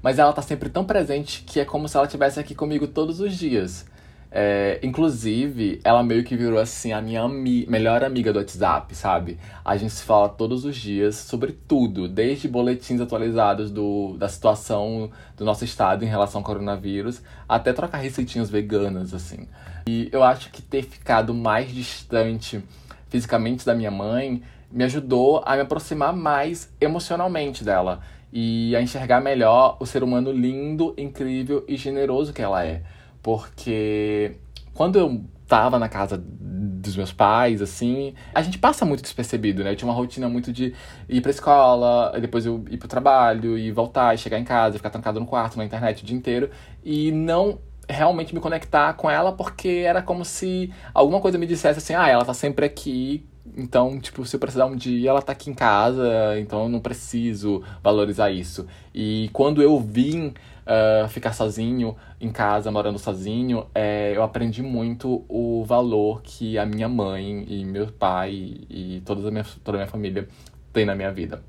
Mas 0.03 0.19
ela 0.19 0.33
tá 0.33 0.43
sempre 0.43 0.69
tão 0.69 0.85
presente 0.85 1.43
que 1.43 1.61
é 1.61 1.65
como 1.65 1.89
se 1.89 1.97
ela 1.97 2.07
estivesse 2.07 2.39
aqui 2.41 2.55
comigo 2.55 2.87
todos 2.87 3.21
os 3.21 3.37
dias. 3.37 3.85
É, 4.31 4.79
inclusive, 4.83 5.81
ela 5.83 6.03
meio 6.03 6.23
que 6.23 6.37
virou 6.37 6.59
assim 6.59 6.93
a 6.93 7.01
minha 7.01 7.23
ami 7.23 7.65
melhor 7.67 8.05
amiga 8.05 8.31
do 8.31 8.39
WhatsApp, 8.39 8.95
sabe? 8.95 9.39
A 9.65 9.77
gente 9.77 9.95
se 9.95 10.03
fala 10.03 10.29
todos 10.29 10.67
os 10.67 10.77
dias 10.77 11.17
sobre 11.17 11.53
tudo, 11.53 12.07
desde 12.07 12.47
boletins 12.47 13.01
atualizados 13.01 13.71
do, 13.71 14.17
da 14.19 14.29
situação 14.29 15.11
do 15.37 15.45
nosso 15.47 15.65
estado 15.65 16.05
em 16.05 16.09
relação 16.09 16.41
ao 16.41 16.45
coronavírus, 16.45 17.23
até 17.49 17.73
trocar 17.73 17.99
receitinhas 17.99 18.51
veganas, 18.51 19.15
assim. 19.15 19.49
E 19.89 20.09
eu 20.13 20.23
acho 20.23 20.51
que 20.51 20.61
ter 20.61 20.83
ficado 20.83 21.33
mais 21.33 21.73
distante 21.73 22.63
fisicamente 23.09 23.65
da 23.65 23.75
minha 23.75 23.91
mãe 23.91 24.43
me 24.71 24.85
ajudou 24.85 25.43
a 25.47 25.57
me 25.57 25.63
aproximar 25.63 26.15
mais 26.15 26.71
emocionalmente 26.79 27.65
dela. 27.65 28.01
e 28.33 28.77
a 28.77 28.83
enxergar 28.83 29.21
melhor 29.21 29.77
o 29.81 29.87
ser 29.87 30.03
humano 30.03 30.31
lindo, 30.31 30.95
incrível 30.99 31.65
e 31.67 31.77
generoso 31.77 32.33
que 32.33 32.43
ela 32.43 32.65
é. 32.65 32.83
Porque 33.23 34.37
quando 34.75 34.99
eu 34.99 35.25
tava 35.47 35.79
na 35.79 35.89
casa 35.89 36.23
dos 36.23 36.95
meus 36.95 37.11
pais, 37.11 37.63
assim, 37.63 38.15
a 38.35 38.43
gente 38.43 38.59
passa 38.59 38.85
muito 38.85 39.03
despercebido, 39.03 39.65
né? 39.65 39.73
Eu 39.73 39.77
tinha 39.77 39.89
uma 39.89 39.95
rotina 39.95 40.29
muito 40.29 40.53
de 40.53 40.75
ir 41.09 41.21
pra 41.23 41.31
escola, 41.31 42.13
depois 42.21 42.45
eu 42.45 42.65
ir 42.71 42.77
pro 42.77 42.87
trabalho, 42.87 43.57
e 43.57 43.73
voltar, 43.73 44.15
e 44.15 44.19
chegar 44.19 44.39
em 44.39 44.45
casa, 44.45 44.77
ficar 44.77 44.91
trancado 44.91 45.19
no 45.19 45.27
quarto, 45.27 45.57
na 45.57 45.65
internet 45.65 46.03
o 46.03 46.07
dia 46.07 46.17
inteiro, 46.17 46.51
e 46.85 47.11
não 47.11 47.59
realmente 47.89 48.35
me 48.35 48.41
conectar 48.41 48.93
com 48.95 49.11
ela, 49.11 49.33
porque 49.33 49.85
era 49.87 50.03
como 50.03 50.25
se 50.25 50.73
alguma 50.93 51.21
coisa 51.21 51.39
me 51.39 51.47
dissesse 51.47 51.79
assim, 51.79 51.95
ah, 51.95 52.09
ela 52.09 52.25
tá 52.25 52.35
sempre 52.35 52.67
aqui, 52.67 53.25
então, 53.57 53.99
tipo, 53.99 54.25
se 54.25 54.37
eu 54.37 54.41
precisar 54.41 54.67
um 54.67 54.77
dia, 54.77 55.11
ela 55.11 55.23
tá 55.23 55.33
aqui 55.33 55.51
em 55.51 55.55
casa, 55.55 56.39
então 56.39 56.65
eu 56.65 56.69
não 56.69 56.81
preciso 56.81 57.63
valorizar 57.83 58.31
isso. 58.31 58.67
E 58.95 59.31
quando 59.33 59.63
eu 59.63 59.81
vim 59.81 60.29
uh, 60.29 61.09
ficar 61.09 61.33
sozinho 61.33 61.97
em 62.21 62.31
casa, 62.31 62.71
morando 62.71 62.99
sozinho, 62.99 63.67
é, 63.75 64.13
eu 64.15 64.23
aprendi 64.23 64.63
muito 64.63 65.25
o 65.29 65.65
valor 65.65 66.23
que 66.23 66.59
a 66.59 66.67
minha 66.67 66.89
mãe 66.89 67.45
e 67.49 67.65
meu 67.65 67.87
pai 67.89 68.33
e 68.69 69.03
toda 69.05 69.27
a 69.27 69.31
minha, 69.31 69.47
toda 69.65 69.79
a 69.79 69.81
minha 69.81 69.91
família 69.91 70.29
tem 70.73 70.85
na 70.85 70.95
minha 70.95 71.13
vida. 71.13 71.43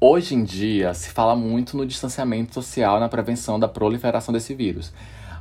Hoje 0.00 0.34
em 0.34 0.44
dia, 0.44 0.92
se 0.92 1.10
fala 1.10 1.34
muito 1.34 1.76
no 1.76 1.86
distanciamento 1.86 2.52
social 2.52 3.00
na 3.00 3.08
prevenção 3.08 3.58
da 3.58 3.66
proliferação 3.66 4.34
desse 4.34 4.54
vírus. 4.54 4.92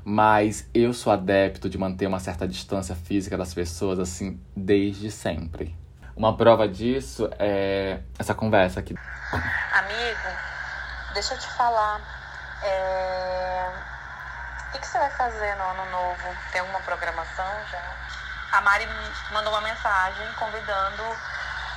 Mas 0.05 0.67
eu 0.73 0.93
sou 0.93 1.13
adepto 1.13 1.69
de 1.69 1.77
manter 1.77 2.07
uma 2.07 2.19
certa 2.19 2.47
distância 2.47 2.93
física 2.95 3.37
das 3.37 3.53
pessoas, 3.53 3.99
assim, 3.99 4.39
desde 4.55 5.09
sempre. 5.09 5.75
Uma 6.15 6.35
prova 6.35 6.67
disso 6.67 7.29
é 7.39 8.01
essa 8.19 8.35
conversa 8.35 8.79
aqui. 8.79 8.95
Amigo, 9.33 10.37
deixa 11.13 11.33
eu 11.33 11.39
te 11.39 11.47
falar. 11.47 12.01
É... 12.63 13.71
O 14.67 14.71
que, 14.73 14.79
que 14.79 14.87
você 14.87 14.97
vai 14.97 15.09
fazer 15.11 15.55
no 15.55 15.63
ano 15.63 15.91
novo? 15.91 16.35
Tem 16.51 16.61
alguma 16.61 16.79
programação 16.81 17.45
já? 17.71 17.81
A 18.51 18.61
Mari 18.61 18.87
mandou 19.31 19.51
uma 19.51 19.61
mensagem 19.61 20.27
convidando 20.33 21.03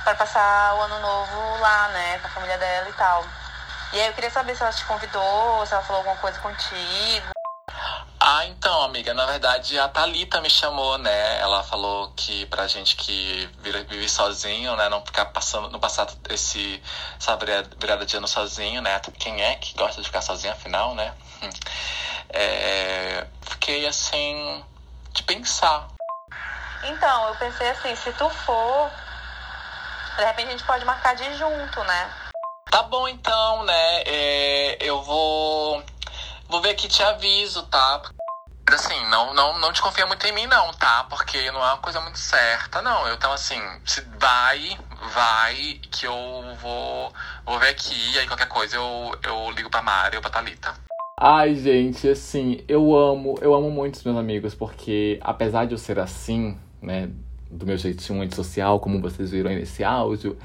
para 0.03 0.15
passar 0.15 0.75
o 0.75 0.81
ano 0.81 0.99
novo 0.99 1.59
lá, 1.59 1.87
né, 1.89 2.19
com 2.19 2.27
a 2.27 2.29
família 2.29 2.57
dela 2.57 2.89
e 2.89 2.93
tal. 2.93 3.25
E 3.93 3.99
aí 3.99 4.07
eu 4.07 4.13
queria 4.13 4.29
saber 4.29 4.55
se 4.55 4.61
ela 4.61 4.71
te 4.71 4.85
convidou, 4.85 5.65
se 5.65 5.73
ela 5.73 5.81
falou 5.81 5.99
alguma 5.99 6.17
coisa 6.17 6.39
contigo. 6.39 7.36
Ah, 8.29 8.45
então, 8.45 8.81
amiga, 8.81 9.13
na 9.13 9.25
verdade 9.25 9.79
a 9.79 9.87
Thalita 9.87 10.41
me 10.41 10.49
chamou, 10.49 10.97
né? 10.97 11.39
Ela 11.39 11.63
falou 11.63 12.11
que 12.13 12.45
pra 12.47 12.67
gente 12.67 12.97
que 12.97 13.49
vive 13.59 14.09
sozinho, 14.09 14.75
né? 14.75 14.89
Não 14.89 14.99
ficar 14.99 15.27
passando, 15.27 15.69
não 15.69 15.79
passar 15.79 16.09
esse, 16.29 16.83
essa 17.17 17.37
virada 17.37 18.05
de 18.05 18.17
ano 18.17 18.27
sozinho, 18.27 18.81
né? 18.81 18.99
Quem 19.17 19.41
é 19.41 19.55
que 19.55 19.77
gosta 19.77 20.01
de 20.01 20.07
ficar 20.07 20.21
sozinho, 20.21 20.51
afinal, 20.51 20.93
né? 20.93 21.13
É, 22.27 23.25
fiquei 23.43 23.87
assim, 23.87 24.61
de 25.13 25.23
pensar. 25.23 25.87
Então, 26.83 27.29
eu 27.29 27.35
pensei 27.35 27.69
assim, 27.69 27.95
se 27.95 28.11
tu 28.11 28.29
for, 28.29 28.91
de 30.17 30.25
repente 30.25 30.47
a 30.49 30.51
gente 30.51 30.65
pode 30.65 30.83
marcar 30.83 31.15
de 31.15 31.33
junto, 31.37 31.81
né? 31.85 32.13
Tá 32.69 32.83
bom 32.83 33.07
então, 33.07 33.63
né? 33.63 34.01
É, 34.05 34.77
eu 34.81 35.01
vou. 35.01 35.81
Vou 36.49 36.61
ver 36.61 36.69
aqui 36.69 36.87
te 36.87 37.03
aviso, 37.03 37.63
tá? 37.63 38.01
Assim, 38.69 39.05
não, 39.09 39.33
não, 39.33 39.57
não 39.59 39.71
te 39.71 39.81
confia 39.81 40.05
muito 40.05 40.25
em 40.27 40.33
mim, 40.33 40.45
não, 40.45 40.71
tá? 40.73 41.05
Porque 41.09 41.49
não 41.51 41.61
é 41.61 41.67
uma 41.67 41.77
coisa 41.77 42.01
muito 42.01 42.19
certa, 42.19 42.81
não. 42.81 43.11
Então, 43.13 43.31
assim, 43.31 43.59
se 43.85 44.01
vai, 44.19 44.77
vai, 45.13 45.79
que 45.89 46.05
eu 46.05 46.13
vou, 46.61 47.13
vou 47.45 47.59
ver 47.59 47.69
aqui, 47.69 48.19
aí 48.19 48.27
qualquer 48.27 48.47
coisa 48.47 48.75
eu, 48.75 49.15
eu 49.23 49.51
ligo 49.51 49.69
pra 49.69 49.81
Mari 49.81 50.17
ou 50.17 50.21
pra 50.21 50.29
Thalita. 50.29 50.73
Ai, 51.19 51.55
gente, 51.55 52.07
assim, 52.09 52.63
eu 52.67 52.95
amo, 52.95 53.39
eu 53.41 53.55
amo 53.55 53.71
muito 53.71 53.95
os 53.95 54.03
meus 54.03 54.17
amigos, 54.17 54.53
porque 54.53 55.17
apesar 55.23 55.65
de 55.65 55.73
eu 55.73 55.77
ser 55.77 55.97
assim, 55.97 56.55
né, 56.81 57.09
do 57.49 57.65
meu 57.65 57.77
jeitinho 57.77 58.21
antissocial, 58.21 58.79
como 58.79 59.01
vocês 59.01 59.31
viram 59.31 59.49
aí 59.49 59.55
nesse 59.55 59.83
áudio, 59.83 60.37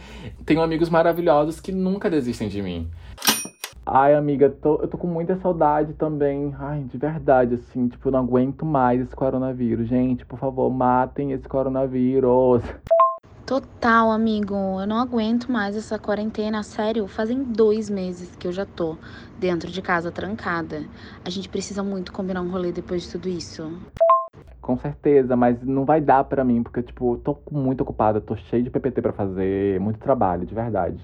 tenho 0.46 0.62
amigos 0.62 0.88
maravilhosos 0.88 1.60
que 1.60 1.72
nunca 1.72 2.08
desistem 2.08 2.48
de 2.48 2.62
mim. 2.62 2.90
Ai, 3.84 4.14
amiga, 4.14 4.48
tô, 4.48 4.76
eu 4.76 4.86
tô 4.86 4.96
com 4.96 5.08
muita 5.08 5.36
saudade 5.38 5.92
também. 5.94 6.54
Ai, 6.56 6.84
de 6.84 6.96
verdade, 6.96 7.56
assim, 7.56 7.88
tipo, 7.88 8.08
eu 8.08 8.12
não 8.12 8.20
aguento 8.20 8.64
mais 8.64 9.00
esse 9.00 9.14
coronavírus. 9.14 9.88
Gente, 9.88 10.24
por 10.24 10.38
favor, 10.38 10.70
matem 10.70 11.32
esse 11.32 11.48
coronavírus. 11.48 12.62
Total, 13.44 14.12
amigo. 14.12 14.54
Eu 14.80 14.86
não 14.86 14.98
aguento 14.98 15.50
mais 15.50 15.76
essa 15.76 15.98
quarentena. 15.98 16.62
Sério, 16.62 17.08
fazem 17.08 17.42
dois 17.42 17.90
meses 17.90 18.36
que 18.36 18.46
eu 18.46 18.52
já 18.52 18.64
tô 18.64 18.96
dentro 19.36 19.68
de 19.68 19.82
casa 19.82 20.12
trancada. 20.12 20.84
A 21.24 21.28
gente 21.28 21.48
precisa 21.48 21.82
muito 21.82 22.12
combinar 22.12 22.40
um 22.40 22.50
rolê 22.50 22.70
depois 22.70 23.02
de 23.02 23.10
tudo 23.10 23.28
isso. 23.28 23.76
Com 24.60 24.78
certeza, 24.78 25.34
mas 25.34 25.60
não 25.60 25.84
vai 25.84 26.00
dar 26.00 26.22
pra 26.22 26.44
mim, 26.44 26.62
porque, 26.62 26.84
tipo, 26.84 27.14
eu 27.14 27.18
tô 27.18 27.36
muito 27.50 27.80
ocupada, 27.80 28.20
tô 28.20 28.36
cheio 28.36 28.62
de 28.62 28.70
PPT 28.70 29.02
pra 29.02 29.12
fazer, 29.12 29.80
muito 29.80 29.98
trabalho, 29.98 30.46
de 30.46 30.54
verdade. 30.54 31.02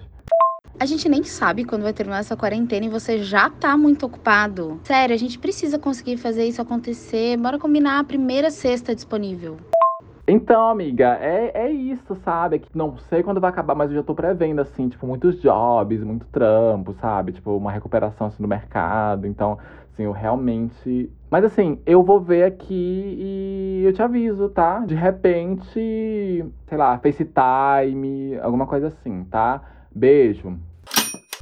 A 0.80 0.86
gente 0.86 1.08
nem 1.08 1.24
sabe 1.24 1.64
quando 1.64 1.82
vai 1.82 1.92
terminar 1.92 2.18
essa 2.18 2.36
quarentena 2.36 2.86
e 2.86 2.88
você 2.88 3.18
já 3.18 3.50
tá 3.50 3.76
muito 3.76 4.06
ocupado. 4.06 4.80
Sério, 4.84 5.14
a 5.14 5.18
gente 5.18 5.38
precisa 5.38 5.78
conseguir 5.78 6.16
fazer 6.16 6.44
isso 6.44 6.62
acontecer. 6.62 7.36
Bora 7.36 7.58
combinar 7.58 7.98
a 7.98 8.04
primeira 8.04 8.48
sexta 8.50 8.94
disponível. 8.94 9.56
Então, 10.30 10.68
amiga, 10.68 11.18
é, 11.20 11.50
é 11.54 11.70
isso, 11.70 12.14
sabe? 12.16 12.56
É 12.56 12.58
que 12.58 12.68
não 12.74 12.96
sei 12.96 13.22
quando 13.22 13.40
vai 13.40 13.50
acabar, 13.50 13.74
mas 13.74 13.90
eu 13.90 13.96
já 13.96 14.02
tô 14.02 14.14
prevendo, 14.14 14.60
assim, 14.60 14.88
tipo, 14.88 15.06
muitos 15.06 15.40
jobs, 15.40 16.04
muito 16.04 16.26
trampo, 16.26 16.92
sabe? 17.00 17.32
Tipo, 17.32 17.56
uma 17.56 17.72
recuperação, 17.72 18.26
assim, 18.26 18.42
no 18.42 18.48
mercado. 18.48 19.26
Então, 19.26 19.58
assim, 19.92 20.04
eu 20.04 20.12
realmente... 20.12 21.10
Mas, 21.30 21.44
assim, 21.44 21.80
eu 21.86 22.04
vou 22.04 22.20
ver 22.20 22.44
aqui 22.44 23.16
e 23.18 23.82
eu 23.84 23.92
te 23.92 24.02
aviso, 24.02 24.48
tá? 24.50 24.80
De 24.80 24.94
repente, 24.94 25.72
sei 25.72 26.78
lá, 26.78 26.98
FaceTime, 26.98 28.38
alguma 28.40 28.66
coisa 28.66 28.88
assim, 28.88 29.24
tá? 29.24 29.62
Beijo. 29.98 30.56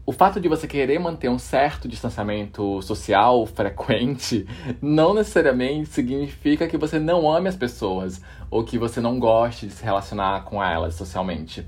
O 0.06 0.12
fato 0.12 0.40
de 0.40 0.48
você 0.48 0.66
querer 0.66 0.98
manter 0.98 1.28
um 1.28 1.38
certo 1.38 1.86
distanciamento 1.86 2.80
social 2.80 3.44
frequente 3.44 4.46
não 4.80 5.12
necessariamente 5.12 5.90
significa 5.90 6.66
que 6.66 6.78
você 6.78 6.98
não 6.98 7.30
ame 7.30 7.50
as 7.50 7.56
pessoas 7.56 8.22
ou 8.50 8.64
que 8.64 8.78
você 8.78 8.98
não 8.98 9.20
goste 9.20 9.66
de 9.66 9.74
se 9.74 9.84
relacionar 9.84 10.44
com 10.44 10.64
elas 10.64 10.94
socialmente. 10.94 11.66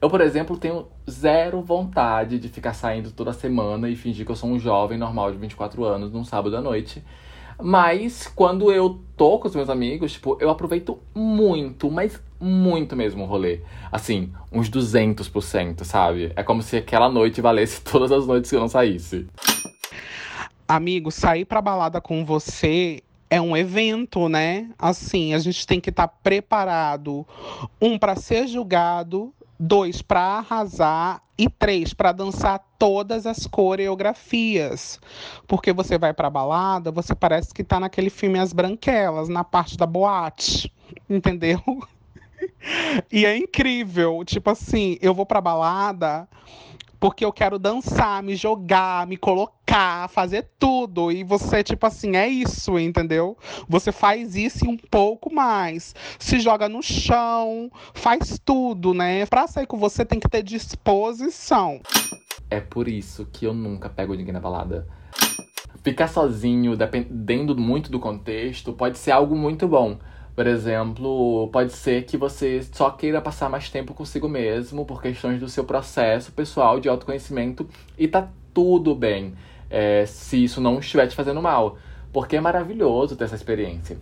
Eu, 0.00 0.08
por 0.08 0.22
exemplo, 0.22 0.56
tenho 0.56 0.86
zero 1.10 1.60
vontade 1.60 2.38
de 2.38 2.48
ficar 2.48 2.72
saindo 2.72 3.10
toda 3.10 3.34
semana 3.34 3.90
e 3.90 3.94
fingir 3.94 4.24
que 4.24 4.32
eu 4.32 4.36
sou 4.36 4.48
um 4.48 4.58
jovem 4.58 4.96
normal 4.96 5.30
de 5.32 5.36
24 5.36 5.84
anos 5.84 6.10
num 6.10 6.24
sábado 6.24 6.56
à 6.56 6.62
noite 6.62 7.04
mas 7.62 8.26
quando 8.26 8.72
eu 8.72 9.00
tô 9.16 9.38
com 9.38 9.48
os 9.48 9.54
meus 9.54 9.68
amigos, 9.68 10.12
tipo, 10.12 10.36
eu 10.40 10.50
aproveito 10.50 10.98
muito, 11.14 11.90
mas 11.90 12.20
muito 12.40 12.96
mesmo 12.96 13.24
o 13.24 13.26
rolê. 13.26 13.60
Assim, 13.92 14.32
uns 14.50 14.70
200%, 14.70 15.84
sabe? 15.84 16.32
É 16.34 16.42
como 16.42 16.62
se 16.62 16.76
aquela 16.76 17.08
noite 17.08 17.40
valesse 17.40 17.82
todas 17.84 18.10
as 18.10 18.26
noites 18.26 18.50
que 18.50 18.56
eu 18.56 18.60
não 18.60 18.68
saísse. 18.68 19.26
Amigo, 20.66 21.10
sair 21.10 21.44
pra 21.44 21.60
balada 21.60 22.00
com 22.00 22.24
você 22.24 23.02
é 23.28 23.40
um 23.40 23.56
evento, 23.56 24.28
né? 24.28 24.70
Assim, 24.78 25.34
a 25.34 25.38
gente 25.38 25.66
tem 25.66 25.80
que 25.80 25.90
estar 25.90 26.08
tá 26.08 26.14
preparado, 26.22 27.26
um 27.80 27.98
para 27.98 28.16
ser 28.16 28.46
julgado 28.46 29.32
dois 29.60 30.00
para 30.00 30.38
arrasar 30.38 31.22
e 31.36 31.46
três 31.46 31.92
para 31.92 32.12
dançar 32.12 32.64
todas 32.78 33.26
as 33.26 33.46
coreografias. 33.46 34.98
Porque 35.46 35.70
você 35.70 35.98
vai 35.98 36.14
para 36.14 36.30
balada, 36.30 36.90
você 36.90 37.14
parece 37.14 37.52
que 37.52 37.62
tá 37.62 37.78
naquele 37.78 38.08
filme 38.08 38.38
As 38.38 38.54
Branquelas, 38.54 39.28
na 39.28 39.44
parte 39.44 39.76
da 39.76 39.84
boate, 39.84 40.72
entendeu? 41.08 41.60
E 43.10 43.24
é 43.24 43.36
incrível, 43.36 44.22
tipo 44.24 44.50
assim, 44.50 44.98
eu 45.00 45.14
vou 45.14 45.26
pra 45.26 45.40
balada 45.40 46.28
porque 47.00 47.24
eu 47.24 47.32
quero 47.32 47.58
dançar, 47.58 48.22
me 48.22 48.36
jogar, 48.36 49.06
me 49.06 49.16
colocar, 49.16 50.06
fazer 50.10 50.50
tudo. 50.58 51.10
E 51.10 51.24
você, 51.24 51.64
tipo 51.64 51.86
assim, 51.86 52.14
é 52.14 52.28
isso, 52.28 52.78
entendeu? 52.78 53.38
Você 53.66 53.90
faz 53.90 54.36
isso 54.36 54.66
e 54.66 54.68
um 54.68 54.76
pouco 54.76 55.32
mais. 55.34 55.94
Se 56.18 56.38
joga 56.38 56.68
no 56.68 56.82
chão, 56.82 57.72
faz 57.94 58.38
tudo, 58.44 58.92
né? 58.92 59.24
Pra 59.24 59.46
sair 59.46 59.66
com 59.66 59.78
você 59.78 60.04
tem 60.04 60.20
que 60.20 60.28
ter 60.28 60.42
disposição. 60.42 61.80
É 62.50 62.60
por 62.60 62.86
isso 62.86 63.26
que 63.32 63.46
eu 63.46 63.54
nunca 63.54 63.88
pego 63.88 64.12
ninguém 64.12 64.34
na 64.34 64.40
balada. 64.40 64.86
Ficar 65.82 66.08
sozinho, 66.08 66.76
dependendo 66.76 67.56
muito 67.56 67.90
do 67.90 67.98
contexto, 67.98 68.74
pode 68.74 68.98
ser 68.98 69.12
algo 69.12 69.34
muito 69.34 69.66
bom. 69.66 69.98
Por 70.40 70.46
exemplo, 70.46 71.50
pode 71.52 71.70
ser 71.70 72.04
que 72.06 72.16
você 72.16 72.62
só 72.72 72.88
queira 72.90 73.20
passar 73.20 73.50
mais 73.50 73.68
tempo 73.68 73.92
consigo 73.92 74.26
mesmo 74.26 74.86
por 74.86 75.02
questões 75.02 75.38
do 75.38 75.50
seu 75.50 75.64
processo 75.64 76.32
pessoal 76.32 76.80
de 76.80 76.88
autoconhecimento 76.88 77.68
e 77.98 78.08
tá 78.08 78.26
tudo 78.54 78.94
bem 78.94 79.34
é, 79.68 80.06
se 80.06 80.42
isso 80.42 80.58
não 80.58 80.78
estiver 80.78 81.06
te 81.08 81.14
fazendo 81.14 81.42
mal, 81.42 81.76
porque 82.10 82.36
é 82.36 82.40
maravilhoso 82.40 83.16
ter 83.16 83.24
essa 83.24 83.34
experiência. 83.34 83.98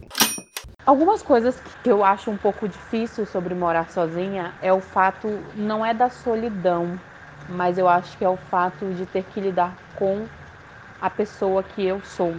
Algumas 0.87 1.23
coisas 1.23 1.61
que 1.83 1.90
eu 1.90 2.04
acho 2.04 2.30
um 2.30 2.37
pouco 2.37 2.68
difícil 2.68 3.26
sobre 3.26 3.52
morar 3.52 3.90
sozinha 3.90 4.54
é 4.62 4.73
o 4.73 4.80
fato 4.80 5.26
não 5.57 5.85
é 5.85 5.92
da 5.92 6.09
solidão, 6.09 7.00
mas 7.49 7.78
eu 7.78 7.88
acho 7.88 8.16
que 8.16 8.25
é 8.25 8.28
o 8.28 8.37
fato 8.37 8.87
de 8.95 9.07
ter 9.07 9.25
que 9.25 9.40
lidar 9.40 9.76
com 9.97 10.25
a 11.00 11.11
pessoa 11.11 11.64
que 11.64 11.85
eu 11.85 12.00
sou. 12.04 12.33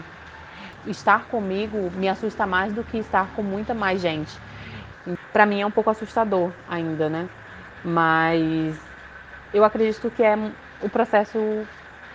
Estar 0.88 1.25
comigo 1.25 1.91
me 1.95 2.07
assusta 2.07 2.45
mais 2.48 2.74
do 2.74 2.83
que 2.83 2.98
estar 2.98 3.27
com 3.36 3.43
muita 3.43 3.74
mais 3.74 4.01
gente. 4.01 4.38
Para 5.33 5.45
mim 5.45 5.62
é 5.62 5.65
um 5.65 5.71
pouco 5.71 5.89
assustador 5.89 6.51
ainda, 6.69 7.09
né? 7.09 7.27
Mas 7.83 8.77
eu 9.53 9.63
acredito 9.63 10.09
que 10.12 10.24
é 10.24 10.36
o 10.81 10.89
processo 10.89 11.65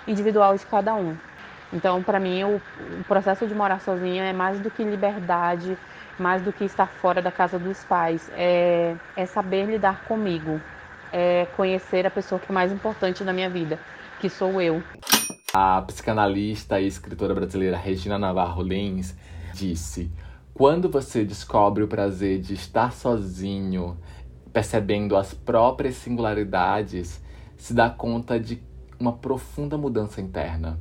individual 0.07 0.57
de 0.57 0.65
cada 0.67 0.95
um. 0.95 1.17
Então, 1.73 2.03
para 2.03 2.21
mim, 2.21 2.45
o, 2.45 2.61
o, 3.01 3.05
processo 3.05 3.47
de 3.47 3.55
morar 3.55 3.81
sozinha 3.81 4.25
é 4.25 4.33
mais 4.33 4.61
do 4.61 4.71
que 4.71 4.85
liberdade, 4.85 5.77
mais 6.19 6.41
do 6.43 6.53
que 6.53 6.65
estar 6.65 6.87
fora 6.87 7.21
da 7.21 7.33
casa 7.33 7.59
dos 7.59 7.83
pais. 7.85 8.31
É, 8.37 8.95
é 9.17 9.27
saber 9.27 9.67
lidar 9.67 10.05
comigo, 10.05 10.61
é 11.13 11.47
conhecer 11.57 12.07
a 12.07 12.11
pessoa 12.11 12.41
que 12.41 12.51
é 12.51 12.55
mais 12.55 12.71
importante 12.71 13.25
na 13.25 13.33
minha 13.33 13.51
vida, 13.51 13.79
que 14.21 14.29
sou 14.29 14.61
eu. 14.61 14.83
A 15.57 15.81
psicanalista 15.83 16.81
e 16.81 16.89
escritora 16.89 17.33
brasileira 17.33 17.77
Regina 17.77 18.19
Navarro 18.19 18.61
Lins 18.61 19.15
disse: 19.55 20.11
Quando 20.53 20.89
você 20.89 21.25
descobre 21.25 21.81
o 21.85 21.87
prazer 21.87 22.41
de 22.41 22.55
estar 22.55 22.93
sozinho, 22.93 23.97
percebendo 24.53 25.17
as 25.17 25.33
próprias 25.33 25.95
singularidades, 25.95 27.23
se 27.57 27.73
dá 27.73 27.89
conta 27.89 28.41
de 28.41 28.61
uma 28.99 29.13
profunda 29.13 29.79
mudança 29.79 30.21
interna. 30.21 30.77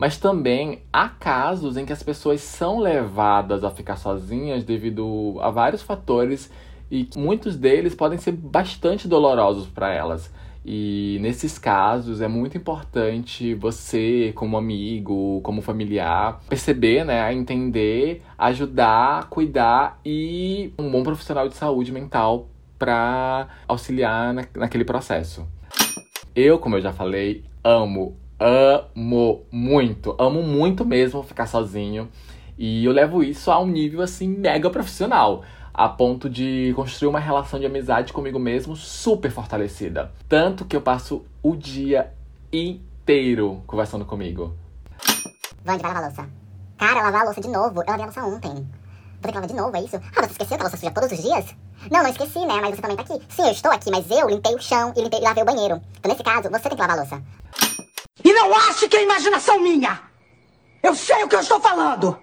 Mas 0.00 0.18
também 0.18 0.82
há 0.92 1.08
casos 1.08 1.76
em 1.76 1.86
que 1.86 1.92
as 1.92 2.02
pessoas 2.02 2.40
são 2.40 2.80
levadas 2.80 3.62
a 3.62 3.70
ficar 3.70 3.94
sozinhas 3.94 4.64
devido 4.64 5.36
a 5.40 5.48
vários 5.48 5.82
fatores 5.82 6.50
e 6.90 7.08
muitos 7.14 7.54
deles 7.54 7.94
podem 7.94 8.18
ser 8.18 8.32
bastante 8.32 9.06
dolorosos 9.06 9.68
para 9.68 9.94
elas. 9.94 10.28
E 10.64 11.18
nesses 11.20 11.58
casos 11.58 12.20
é 12.20 12.28
muito 12.28 12.56
importante 12.56 13.54
você, 13.54 14.32
como 14.34 14.56
amigo, 14.56 15.40
como 15.42 15.62
familiar, 15.62 16.40
perceber, 16.48 17.04
né, 17.04 17.32
entender, 17.32 18.22
ajudar, 18.36 19.28
cuidar 19.30 19.98
e 20.04 20.72
um 20.78 20.90
bom 20.90 21.02
profissional 21.02 21.48
de 21.48 21.54
saúde 21.54 21.90
mental 21.90 22.48
para 22.78 23.48
auxiliar 23.66 24.34
na, 24.34 24.46
naquele 24.54 24.84
processo. 24.84 25.46
Eu, 26.34 26.58
como 26.58 26.76
eu 26.76 26.80
já 26.80 26.92
falei, 26.92 27.44
amo 27.64 28.16
amo 28.38 29.42
muito, 29.50 30.14
amo 30.18 30.42
muito 30.42 30.84
mesmo 30.84 31.22
ficar 31.22 31.46
sozinho. 31.46 32.08
E 32.56 32.84
eu 32.84 32.92
levo 32.92 33.22
isso 33.22 33.50
a 33.50 33.60
um 33.60 33.66
nível 33.66 34.02
assim 34.02 34.28
mega 34.28 34.68
profissional, 34.70 35.44
a 35.78 35.88
ponto 35.88 36.28
de 36.28 36.72
construir 36.74 37.08
uma 37.08 37.20
relação 37.20 37.60
de 37.60 37.64
amizade 37.64 38.12
comigo 38.12 38.36
mesmo 38.36 38.74
super 38.74 39.30
fortalecida. 39.30 40.10
Tanto 40.28 40.64
que 40.64 40.74
eu 40.74 40.82
passo 40.82 41.24
o 41.40 41.54
dia 41.54 42.12
inteiro 42.52 43.62
conversando 43.64 44.04
comigo. 44.04 44.52
Vande, 45.64 45.80
vai 45.80 45.92
lavar 45.92 46.02
a 46.02 46.06
louça. 46.08 46.28
Cara, 46.76 47.02
lavar 47.02 47.20
a 47.20 47.24
louça 47.26 47.40
de 47.40 47.46
novo. 47.46 47.80
Eu 47.80 47.86
lavei 47.86 48.02
a 48.02 48.06
louça 48.06 48.24
ontem. 48.24 48.54
Vou 48.54 49.22
ter 49.22 49.28
que 49.28 49.34
lavar 49.34 49.46
de 49.46 49.54
novo, 49.54 49.76
é 49.76 49.82
isso? 49.82 49.96
Ah, 50.16 50.22
você 50.22 50.32
esqueceu 50.32 50.56
que 50.56 50.62
a 50.62 50.64
louça 50.64 50.76
suja 50.76 50.90
todos 50.90 51.12
os 51.12 51.22
dias? 51.22 51.54
Não, 51.92 52.02
não 52.02 52.10
esqueci, 52.10 52.40
né? 52.40 52.60
Mas 52.60 52.74
você 52.74 52.82
também 52.82 52.96
tá 52.96 53.02
aqui. 53.04 53.22
Sim, 53.28 53.42
eu 53.42 53.52
estou 53.52 53.70
aqui, 53.70 53.88
mas 53.92 54.10
eu 54.10 54.28
limpei 54.28 54.56
o 54.56 54.60
chão 54.60 54.92
e, 54.96 55.00
limpei, 55.00 55.20
e 55.20 55.22
lavei 55.22 55.44
o 55.44 55.46
banheiro. 55.46 55.80
Então, 55.96 56.10
nesse 56.10 56.24
caso, 56.24 56.50
você 56.50 56.68
tem 56.68 56.76
que 56.76 56.80
lavar 56.82 56.98
a 56.98 57.00
louça. 57.02 57.22
E 58.24 58.32
não 58.32 58.52
ache 58.52 58.88
que 58.88 58.96
é 58.96 59.04
imaginação 59.04 59.60
minha! 59.60 60.00
Eu 60.82 60.96
sei 60.96 61.22
o 61.22 61.28
que 61.28 61.36
eu 61.36 61.40
estou 61.40 61.60
falando! 61.60 62.18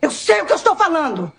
Eu 0.00 0.10
sei 0.10 0.40
o 0.40 0.46
que 0.46 0.52
eu 0.52 0.56
estou 0.56 0.74
falando! 0.74 1.30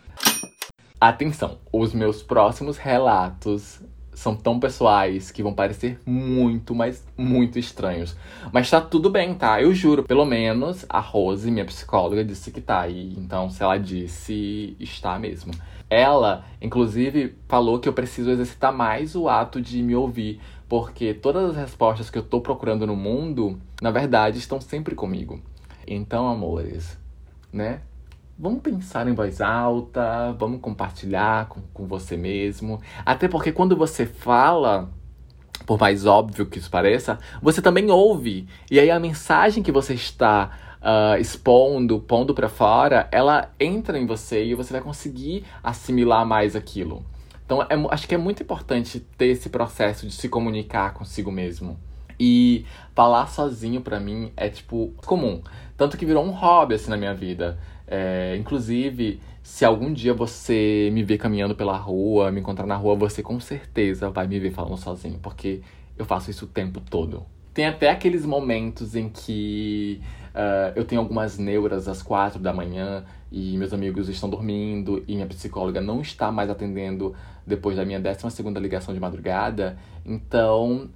Atenção, 0.99 1.57
os 1.71 1.93
meus 1.93 2.21
próximos 2.21 2.77
relatos 2.77 3.81
são 4.13 4.35
tão 4.35 4.59
pessoais 4.59 5.31
que 5.31 5.41
vão 5.41 5.53
parecer 5.53 5.97
muito, 6.05 6.75
mas 6.75 7.05
muito 7.17 7.57
estranhos. 7.57 8.17
Mas 8.51 8.69
tá 8.69 8.81
tudo 8.81 9.09
bem, 9.09 9.33
tá? 9.33 9.61
Eu 9.61 9.73
juro. 9.73 10.03
Pelo 10.03 10.25
menos 10.25 10.85
a 10.89 10.99
Rose, 10.99 11.49
minha 11.49 11.63
psicóloga, 11.63 12.23
disse 12.25 12.51
que 12.51 12.59
tá. 12.59 12.87
E 12.89 13.13
então, 13.17 13.49
se 13.49 13.63
ela 13.63 13.77
disse, 13.77 14.75
está 14.79 15.17
mesmo. 15.17 15.53
Ela, 15.89 16.43
inclusive, 16.61 17.35
falou 17.47 17.79
que 17.79 17.87
eu 17.87 17.93
preciso 17.93 18.29
exercitar 18.29 18.73
mais 18.73 19.15
o 19.15 19.29
ato 19.29 19.61
de 19.61 19.81
me 19.81 19.95
ouvir 19.95 20.41
porque 20.69 21.15
todas 21.15 21.49
as 21.49 21.55
respostas 21.55 22.11
que 22.11 22.17
eu 22.17 22.23
tô 22.23 22.39
procurando 22.39 22.85
no 22.85 22.95
mundo, 22.95 23.59
na 23.81 23.89
verdade, 23.89 24.37
estão 24.37 24.61
sempre 24.61 24.93
comigo. 24.93 25.41
Então, 25.87 26.29
amores, 26.29 26.95
né? 27.51 27.81
Vamos 28.41 28.61
pensar 28.61 29.05
em 29.05 29.13
voz 29.13 29.41
alta, 29.41 30.31
vamos 30.39 30.61
compartilhar 30.61 31.49
com, 31.49 31.59
com 31.73 31.85
você 31.85 32.15
mesmo. 32.15 32.79
Até 33.05 33.27
porque 33.27 33.51
quando 33.51 33.75
você 33.75 34.05
fala, 34.05 34.89
por 35.65 35.77
mais 35.77 36.05
óbvio 36.05 36.45
que 36.45 36.57
isso 36.57 36.71
pareça, 36.71 37.19
você 37.41 37.61
também 37.61 37.91
ouve. 37.91 38.47
E 38.71 38.79
aí 38.79 38.89
a 38.89 38.97
mensagem 38.97 39.61
que 39.61 39.73
você 39.73 39.93
está 39.93 40.57
uh, 40.79 41.19
expondo, 41.19 41.99
pondo 41.99 42.33
para 42.33 42.47
fora, 42.47 43.09
ela 43.11 43.51
entra 43.59 43.99
em 43.99 44.05
você 44.05 44.45
e 44.45 44.55
você 44.55 44.71
vai 44.71 44.81
conseguir 44.81 45.43
assimilar 45.61 46.25
mais 46.25 46.55
aquilo. 46.55 47.05
Então, 47.45 47.61
é, 47.63 47.75
acho 47.91 48.07
que 48.07 48.15
é 48.15 48.17
muito 48.17 48.41
importante 48.41 49.01
ter 49.17 49.25
esse 49.25 49.49
processo 49.49 50.07
de 50.07 50.13
se 50.13 50.29
comunicar 50.29 50.93
consigo 50.93 51.29
mesmo. 51.29 51.77
E 52.17 52.65
falar 52.95 53.27
sozinho 53.27 53.81
para 53.81 53.99
mim 53.99 54.31
é, 54.37 54.47
tipo, 54.47 54.93
comum. 55.05 55.41
Tanto 55.75 55.97
que 55.97 56.05
virou 56.05 56.23
um 56.23 56.31
hobby, 56.31 56.75
assim, 56.75 56.89
na 56.89 56.95
minha 56.95 57.13
vida. 57.13 57.59
É, 57.91 58.37
inclusive, 58.37 59.19
se 59.41 59.65
algum 59.65 59.91
dia 59.91 60.13
você 60.13 60.91
me 60.93 61.03
ver 61.03 61.17
caminhando 61.17 61.55
pela 61.55 61.75
rua, 61.75 62.31
me 62.31 62.39
encontrar 62.39 62.67
na 62.67 62.75
rua, 62.75 62.95
você 62.95 63.23
com 63.23 63.39
certeza 63.39 64.11
vai 64.11 64.27
me 64.27 64.39
ver 64.39 64.51
falando 64.51 64.77
sozinho, 64.77 65.17
porque 65.19 65.61
eu 65.97 66.05
faço 66.05 66.29
isso 66.29 66.45
o 66.45 66.47
tempo 66.47 66.79
todo. 66.79 67.25
Tem 67.51 67.65
até 67.65 67.89
aqueles 67.89 68.27
momentos 68.27 68.95
em 68.95 69.09
que 69.09 69.99
uh, 70.35 70.71
eu 70.75 70.85
tenho 70.85 71.01
algumas 71.01 71.39
neuras 71.39 71.87
às 71.87 72.03
quatro 72.03 72.39
da 72.39 72.53
manhã 72.53 73.03
e 73.31 73.57
meus 73.57 73.73
amigos 73.73 74.07
estão 74.07 74.29
dormindo 74.29 75.03
e 75.07 75.15
minha 75.15 75.25
psicóloga 75.25 75.81
não 75.81 75.99
está 75.99 76.31
mais 76.31 76.49
atendendo 76.49 77.15
depois 77.45 77.75
da 77.75 77.83
minha 77.83 77.99
12 77.99 78.29
segunda 78.29 78.59
ligação 78.59 78.93
de 78.93 78.99
madrugada, 78.99 79.79
então 80.05 80.89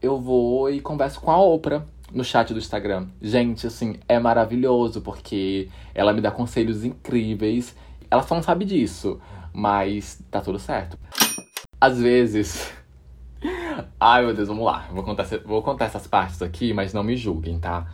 eu 0.00 0.20
vou 0.20 0.70
e 0.70 0.80
converso 0.80 1.20
com 1.20 1.30
a 1.32 1.40
Oprah 1.40 1.84
no 2.12 2.24
chat 2.24 2.52
do 2.52 2.58
Instagram. 2.58 3.08
Gente, 3.20 3.66
assim, 3.66 3.96
é 4.08 4.18
maravilhoso 4.18 5.00
porque 5.00 5.68
ela 5.94 6.12
me 6.12 6.20
dá 6.20 6.30
conselhos 6.30 6.84
incríveis. 6.84 7.74
Ela 8.10 8.22
só 8.22 8.34
não 8.34 8.42
sabe 8.42 8.64
disso, 8.64 9.20
mas 9.52 10.22
tá 10.30 10.40
tudo 10.40 10.58
certo. 10.58 10.98
Às 11.80 12.00
vezes. 12.00 12.72
Ai 14.00 14.24
meu 14.24 14.34
Deus, 14.34 14.48
vamos 14.48 14.64
lá. 14.64 14.88
Vou 14.90 15.02
contar, 15.02 15.26
vou 15.44 15.62
contar 15.62 15.86
essas 15.86 16.06
partes 16.06 16.40
aqui, 16.42 16.72
mas 16.72 16.92
não 16.92 17.02
me 17.02 17.16
julguem, 17.16 17.58
tá? 17.58 17.86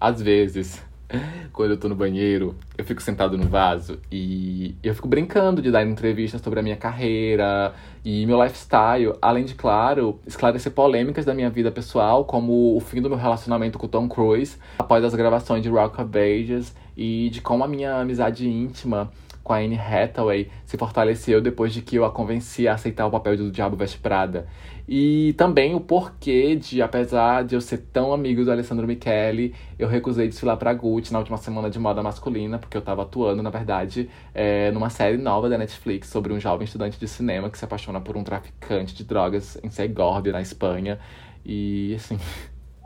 Às 0.00 0.22
vezes 0.22 0.82
quando 1.52 1.72
eu 1.72 1.76
tô 1.76 1.88
no 1.88 1.94
banheiro, 1.94 2.54
eu 2.76 2.84
fico 2.84 3.02
sentado 3.02 3.36
no 3.36 3.46
vaso 3.46 3.98
e 4.10 4.74
eu 4.82 4.94
fico 4.94 5.08
brincando 5.08 5.62
de 5.62 5.70
dar 5.70 5.84
entrevistas 5.86 6.40
sobre 6.40 6.60
a 6.60 6.62
minha 6.62 6.76
carreira 6.76 7.74
e 8.04 8.26
meu 8.26 8.42
lifestyle, 8.42 9.14
além 9.20 9.44
de, 9.44 9.54
claro, 9.54 10.20
esclarecer 10.26 10.72
polêmicas 10.72 11.24
da 11.24 11.34
minha 11.34 11.50
vida 11.50 11.70
pessoal, 11.70 12.24
como 12.24 12.76
o 12.76 12.80
fim 12.80 13.00
do 13.00 13.08
meu 13.08 13.18
relacionamento 13.18 13.78
com 13.78 13.88
Tom 13.88 14.08
Cruise 14.08 14.56
após 14.78 15.04
as 15.04 15.14
gravações 15.14 15.62
de 15.62 15.68
Rock 15.68 16.00
of 16.00 16.18
Ages 16.18 16.74
e 16.96 17.30
de 17.30 17.40
como 17.40 17.62
a 17.62 17.68
minha 17.68 17.96
amizade 17.96 18.48
íntima 18.48 19.10
com 19.46 19.52
a 19.52 19.58
Anne 19.58 19.78
Hathaway 19.78 20.50
se 20.64 20.76
fortaleceu 20.76 21.40
depois 21.40 21.72
de 21.72 21.80
que 21.80 21.94
eu 21.94 22.04
a 22.04 22.10
convenci 22.10 22.66
a 22.66 22.74
aceitar 22.74 23.06
o 23.06 23.10
papel 23.12 23.36
do 23.36 23.48
Diabo 23.48 23.76
Veste 23.76 23.96
Prada. 23.96 24.48
E 24.88 25.34
também 25.38 25.72
o 25.72 25.80
porquê 25.80 26.56
de, 26.56 26.82
apesar 26.82 27.44
de 27.44 27.54
eu 27.54 27.60
ser 27.60 27.78
tão 27.92 28.12
amigo 28.12 28.44
do 28.44 28.50
Alessandro 28.50 28.88
Michele, 28.88 29.54
eu 29.78 29.86
recusei 29.86 30.26
desfilar 30.26 30.56
pra 30.56 30.74
Gucci 30.74 31.12
na 31.12 31.20
última 31.20 31.36
semana 31.36 31.70
de 31.70 31.78
moda 31.78 32.02
masculina, 32.02 32.58
porque 32.58 32.76
eu 32.76 32.82
tava 32.82 33.02
atuando, 33.02 33.40
na 33.40 33.50
verdade, 33.50 34.10
é, 34.34 34.72
numa 34.72 34.90
série 34.90 35.16
nova 35.16 35.48
da 35.48 35.56
Netflix 35.56 36.08
sobre 36.08 36.32
um 36.32 36.40
jovem 36.40 36.64
estudante 36.64 36.98
de 36.98 37.06
cinema 37.06 37.48
que 37.48 37.56
se 37.56 37.64
apaixona 37.64 38.00
por 38.00 38.16
um 38.16 38.24
traficante 38.24 38.96
de 38.96 39.04
drogas 39.04 39.56
em 39.62 39.70
Segórbia, 39.70 40.32
na 40.32 40.40
Espanha. 40.40 40.98
E, 41.44 41.94
assim, 41.94 42.18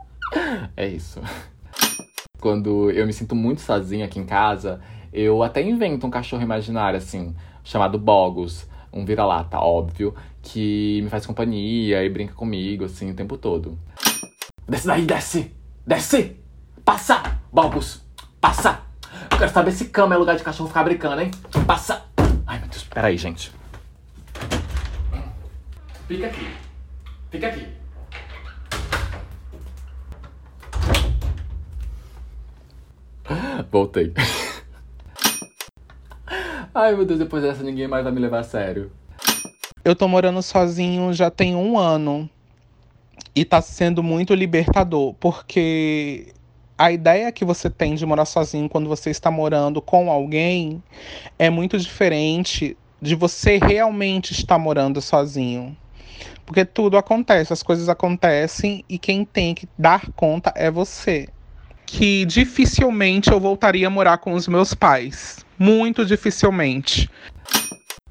é 0.77 0.87
isso. 0.87 1.19
Quando 2.39 2.91
eu 2.91 3.07
me 3.07 3.13
sinto 3.13 3.35
muito 3.35 3.61
sozinha 3.61 4.05
aqui 4.05 4.19
em 4.19 4.25
casa, 4.25 4.79
eu 5.13 5.43
até 5.43 5.61
invento 5.61 6.07
um 6.07 6.09
cachorro 6.09 6.41
imaginário, 6.41 6.97
assim, 6.97 7.35
chamado 7.63 7.97
Bogos, 7.99 8.67
um 8.93 9.03
vira-lata, 9.03 9.59
óbvio, 9.59 10.15
que 10.41 11.01
me 11.03 11.09
faz 11.09 11.25
companhia 11.25 12.03
e 12.03 12.09
brinca 12.09 12.33
comigo, 12.33 12.85
assim, 12.85 13.11
o 13.11 13.13
tempo 13.13 13.37
todo. 13.37 13.77
Desce 14.67 14.87
daí, 14.87 15.05
desce! 15.05 15.53
Desce! 15.85 16.37
Passa! 16.85 17.39
Bogos! 17.51 18.01
Passa! 18.39 18.81
Eu 19.31 19.37
quero 19.37 19.51
saber 19.51 19.71
se 19.71 19.89
cama 19.89 20.15
é 20.15 20.17
lugar 20.17 20.35
de 20.35 20.43
cachorro 20.43 20.69
ficar 20.69 20.83
brincando, 20.83 21.21
hein? 21.21 21.31
Passa! 21.67 22.05
Ai, 22.47 22.59
meu 22.59 22.69
Deus, 22.69 22.83
peraí, 22.83 23.17
gente. 23.17 23.51
Fica 26.07 26.27
aqui. 26.27 26.47
Fica 27.29 27.47
aqui. 27.47 27.67
Voltei. 33.71 34.13
Ai, 36.73 36.95
meu 36.95 37.05
Deus, 37.05 37.19
depois 37.19 37.43
dessa 37.43 37.63
ninguém 37.63 37.87
mais 37.87 38.03
vai 38.03 38.13
me 38.13 38.19
levar 38.19 38.39
a 38.39 38.43
sério. 38.43 38.91
Eu 39.83 39.93
tô 39.93 40.07
morando 40.07 40.41
sozinho 40.41 41.11
já 41.11 41.29
tem 41.29 41.53
um 41.53 41.77
ano. 41.77 42.29
E 43.35 43.43
tá 43.43 43.61
sendo 43.61 44.01
muito 44.01 44.33
libertador, 44.33 45.13
porque 45.13 46.33
a 46.77 46.91
ideia 46.91 47.31
que 47.31 47.45
você 47.45 47.69
tem 47.69 47.95
de 47.95 48.05
morar 48.05 48.25
sozinho 48.25 48.69
quando 48.69 48.89
você 48.89 49.09
está 49.09 49.29
morando 49.29 49.81
com 49.81 50.09
alguém 50.09 50.81
é 51.37 51.49
muito 51.49 51.77
diferente 51.77 52.75
de 53.01 53.15
você 53.15 53.57
realmente 53.57 54.31
estar 54.31 54.57
morando 54.57 55.01
sozinho. 55.01 55.75
Porque 56.45 56.65
tudo 56.65 56.97
acontece, 56.97 57.53
as 57.53 57.63
coisas 57.63 57.89
acontecem 57.89 58.83
e 58.87 58.97
quem 58.97 59.25
tem 59.25 59.53
que 59.53 59.67
dar 59.77 60.09
conta 60.13 60.53
é 60.55 60.71
você. 60.71 61.27
Que 61.93 62.23
dificilmente 62.23 63.29
eu 63.29 63.39
voltaria 63.39 63.85
a 63.85 63.89
morar 63.89 64.17
com 64.17 64.31
os 64.31 64.47
meus 64.47 64.73
pais. 64.73 65.45
Muito 65.59 66.05
dificilmente. 66.05 67.09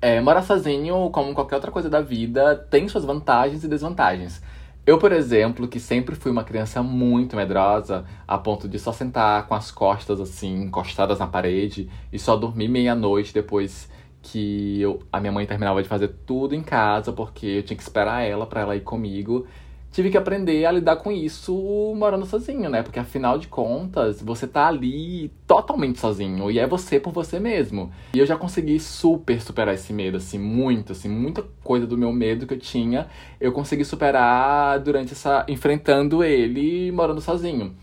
É, 0.02 0.20
morar 0.20 0.42
sozinho, 0.42 1.08
como 1.10 1.32
qualquer 1.32 1.54
outra 1.54 1.70
coisa 1.70 1.88
da 1.88 2.02
vida, 2.02 2.56
tem 2.70 2.86
suas 2.88 3.06
vantagens 3.06 3.64
e 3.64 3.68
desvantagens. 3.68 4.42
Eu, 4.86 4.98
por 4.98 5.12
exemplo, 5.12 5.66
que 5.66 5.80
sempre 5.80 6.14
fui 6.14 6.30
uma 6.30 6.44
criança 6.44 6.82
muito 6.82 7.34
medrosa, 7.34 8.04
a 8.28 8.36
ponto 8.36 8.68
de 8.68 8.78
só 8.78 8.92
sentar 8.92 9.46
com 9.46 9.54
as 9.54 9.70
costas 9.70 10.20
assim, 10.20 10.64
encostadas 10.64 11.18
na 11.18 11.26
parede 11.26 11.88
e 12.12 12.18
só 12.18 12.36
dormir 12.36 12.68
meia-noite 12.68 13.32
depois 13.32 13.88
que 14.20 14.78
eu, 14.82 15.00
a 15.10 15.18
minha 15.20 15.32
mãe 15.32 15.46
terminava 15.46 15.82
de 15.82 15.88
fazer 15.88 16.08
tudo 16.26 16.54
em 16.54 16.62
casa, 16.62 17.12
porque 17.12 17.46
eu 17.46 17.62
tinha 17.62 17.76
que 17.76 17.82
esperar 17.82 18.22
ela 18.22 18.46
para 18.46 18.60
ela 18.60 18.76
ir 18.76 18.82
comigo. 18.82 19.46
Tive 19.92 20.08
que 20.08 20.16
aprender 20.16 20.64
a 20.64 20.70
lidar 20.70 20.96
com 20.96 21.10
isso 21.10 21.52
morando 21.96 22.24
sozinho, 22.24 22.70
né? 22.70 22.80
Porque 22.80 23.00
afinal 23.00 23.38
de 23.38 23.48
contas, 23.48 24.22
você 24.22 24.46
tá 24.46 24.68
ali 24.68 25.32
totalmente 25.48 25.98
sozinho 25.98 26.48
e 26.48 26.60
é 26.60 26.66
você 26.66 27.00
por 27.00 27.12
você 27.12 27.40
mesmo. 27.40 27.90
E 28.14 28.18
eu 28.20 28.24
já 28.24 28.36
consegui 28.36 28.78
super 28.78 29.40
superar 29.40 29.74
esse 29.74 29.92
medo, 29.92 30.16
assim, 30.18 30.38
muito, 30.38 30.92
assim, 30.92 31.08
muita 31.08 31.44
coisa 31.64 31.88
do 31.88 31.98
meu 31.98 32.12
medo 32.12 32.46
que 32.46 32.54
eu 32.54 32.58
tinha, 32.58 33.08
eu 33.40 33.50
consegui 33.50 33.84
superar 33.84 34.78
durante 34.78 35.12
essa 35.12 35.44
enfrentando 35.48 36.22
ele 36.22 36.92
morando 36.92 37.20
sozinho. 37.20 37.74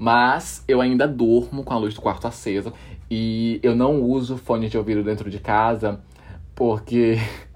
Mas 0.00 0.64
eu 0.66 0.80
ainda 0.80 1.06
durmo 1.06 1.62
com 1.62 1.72
a 1.72 1.78
luz 1.78 1.94
do 1.94 2.00
quarto 2.00 2.26
acesa 2.26 2.72
e 3.08 3.60
eu 3.62 3.76
não 3.76 4.02
uso 4.02 4.36
fone 4.36 4.68
de 4.68 4.76
ouvido 4.76 5.04
dentro 5.04 5.30
de 5.30 5.38
casa 5.38 6.00
porque 6.56 7.18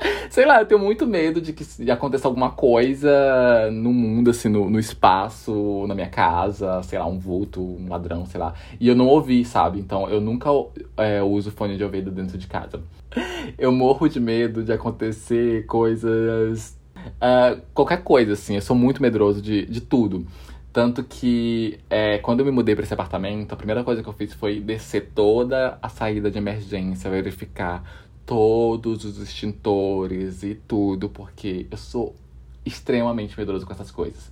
sei 0.30 0.46
lá, 0.46 0.60
eu 0.60 0.66
tenho 0.66 0.80
muito 0.80 1.06
medo 1.06 1.40
de 1.40 1.52
que 1.52 1.90
aconteça 1.90 2.28
alguma 2.28 2.50
coisa 2.50 3.70
no 3.72 3.92
mundo, 3.92 4.30
assim, 4.30 4.48
no, 4.48 4.68
no 4.70 4.78
espaço, 4.78 5.84
na 5.86 5.94
minha 5.94 6.08
casa, 6.08 6.82
sei 6.82 6.98
lá, 6.98 7.06
um 7.06 7.18
vulto, 7.18 7.60
um 7.60 7.88
ladrão, 7.88 8.24
sei 8.26 8.40
lá. 8.40 8.54
E 8.80 8.88
eu 8.88 8.94
não 8.94 9.06
ouvi, 9.06 9.44
sabe? 9.44 9.78
Então 9.78 10.08
eu 10.08 10.20
nunca 10.20 10.50
é, 10.96 11.22
uso 11.22 11.50
fone 11.50 11.76
de 11.76 11.84
ouvido 11.84 12.10
dentro 12.10 12.38
de 12.38 12.46
casa. 12.46 12.80
Eu 13.56 13.72
morro 13.72 14.06
de 14.06 14.20
medo 14.20 14.62
de 14.62 14.72
acontecer 14.72 15.64
coisas. 15.66 16.76
Uh, 17.16 17.60
qualquer 17.72 18.02
coisa, 18.02 18.34
assim. 18.34 18.56
Eu 18.56 18.60
sou 18.60 18.76
muito 18.76 19.00
medroso 19.00 19.40
de, 19.40 19.64
de 19.64 19.80
tudo. 19.80 20.26
Tanto 20.72 21.02
que 21.02 21.80
é, 21.88 22.18
quando 22.18 22.40
eu 22.40 22.46
me 22.46 22.52
mudei 22.52 22.74
para 22.74 22.84
esse 22.84 22.92
apartamento, 22.92 23.52
a 23.52 23.56
primeira 23.56 23.82
coisa 23.82 24.02
que 24.02 24.08
eu 24.08 24.12
fiz 24.12 24.34
foi 24.34 24.60
descer 24.60 25.10
toda 25.14 25.78
a 25.80 25.88
saída 25.88 26.30
de 26.30 26.36
emergência, 26.38 27.10
verificar 27.10 27.82
todos 28.28 29.06
os 29.06 29.16
extintores 29.16 30.42
e 30.42 30.54
tudo, 30.54 31.08
porque 31.08 31.66
eu 31.70 31.78
sou 31.78 32.14
extremamente 32.62 33.38
medroso 33.38 33.64
com 33.64 33.72
essas 33.72 33.90
coisas. 33.90 34.30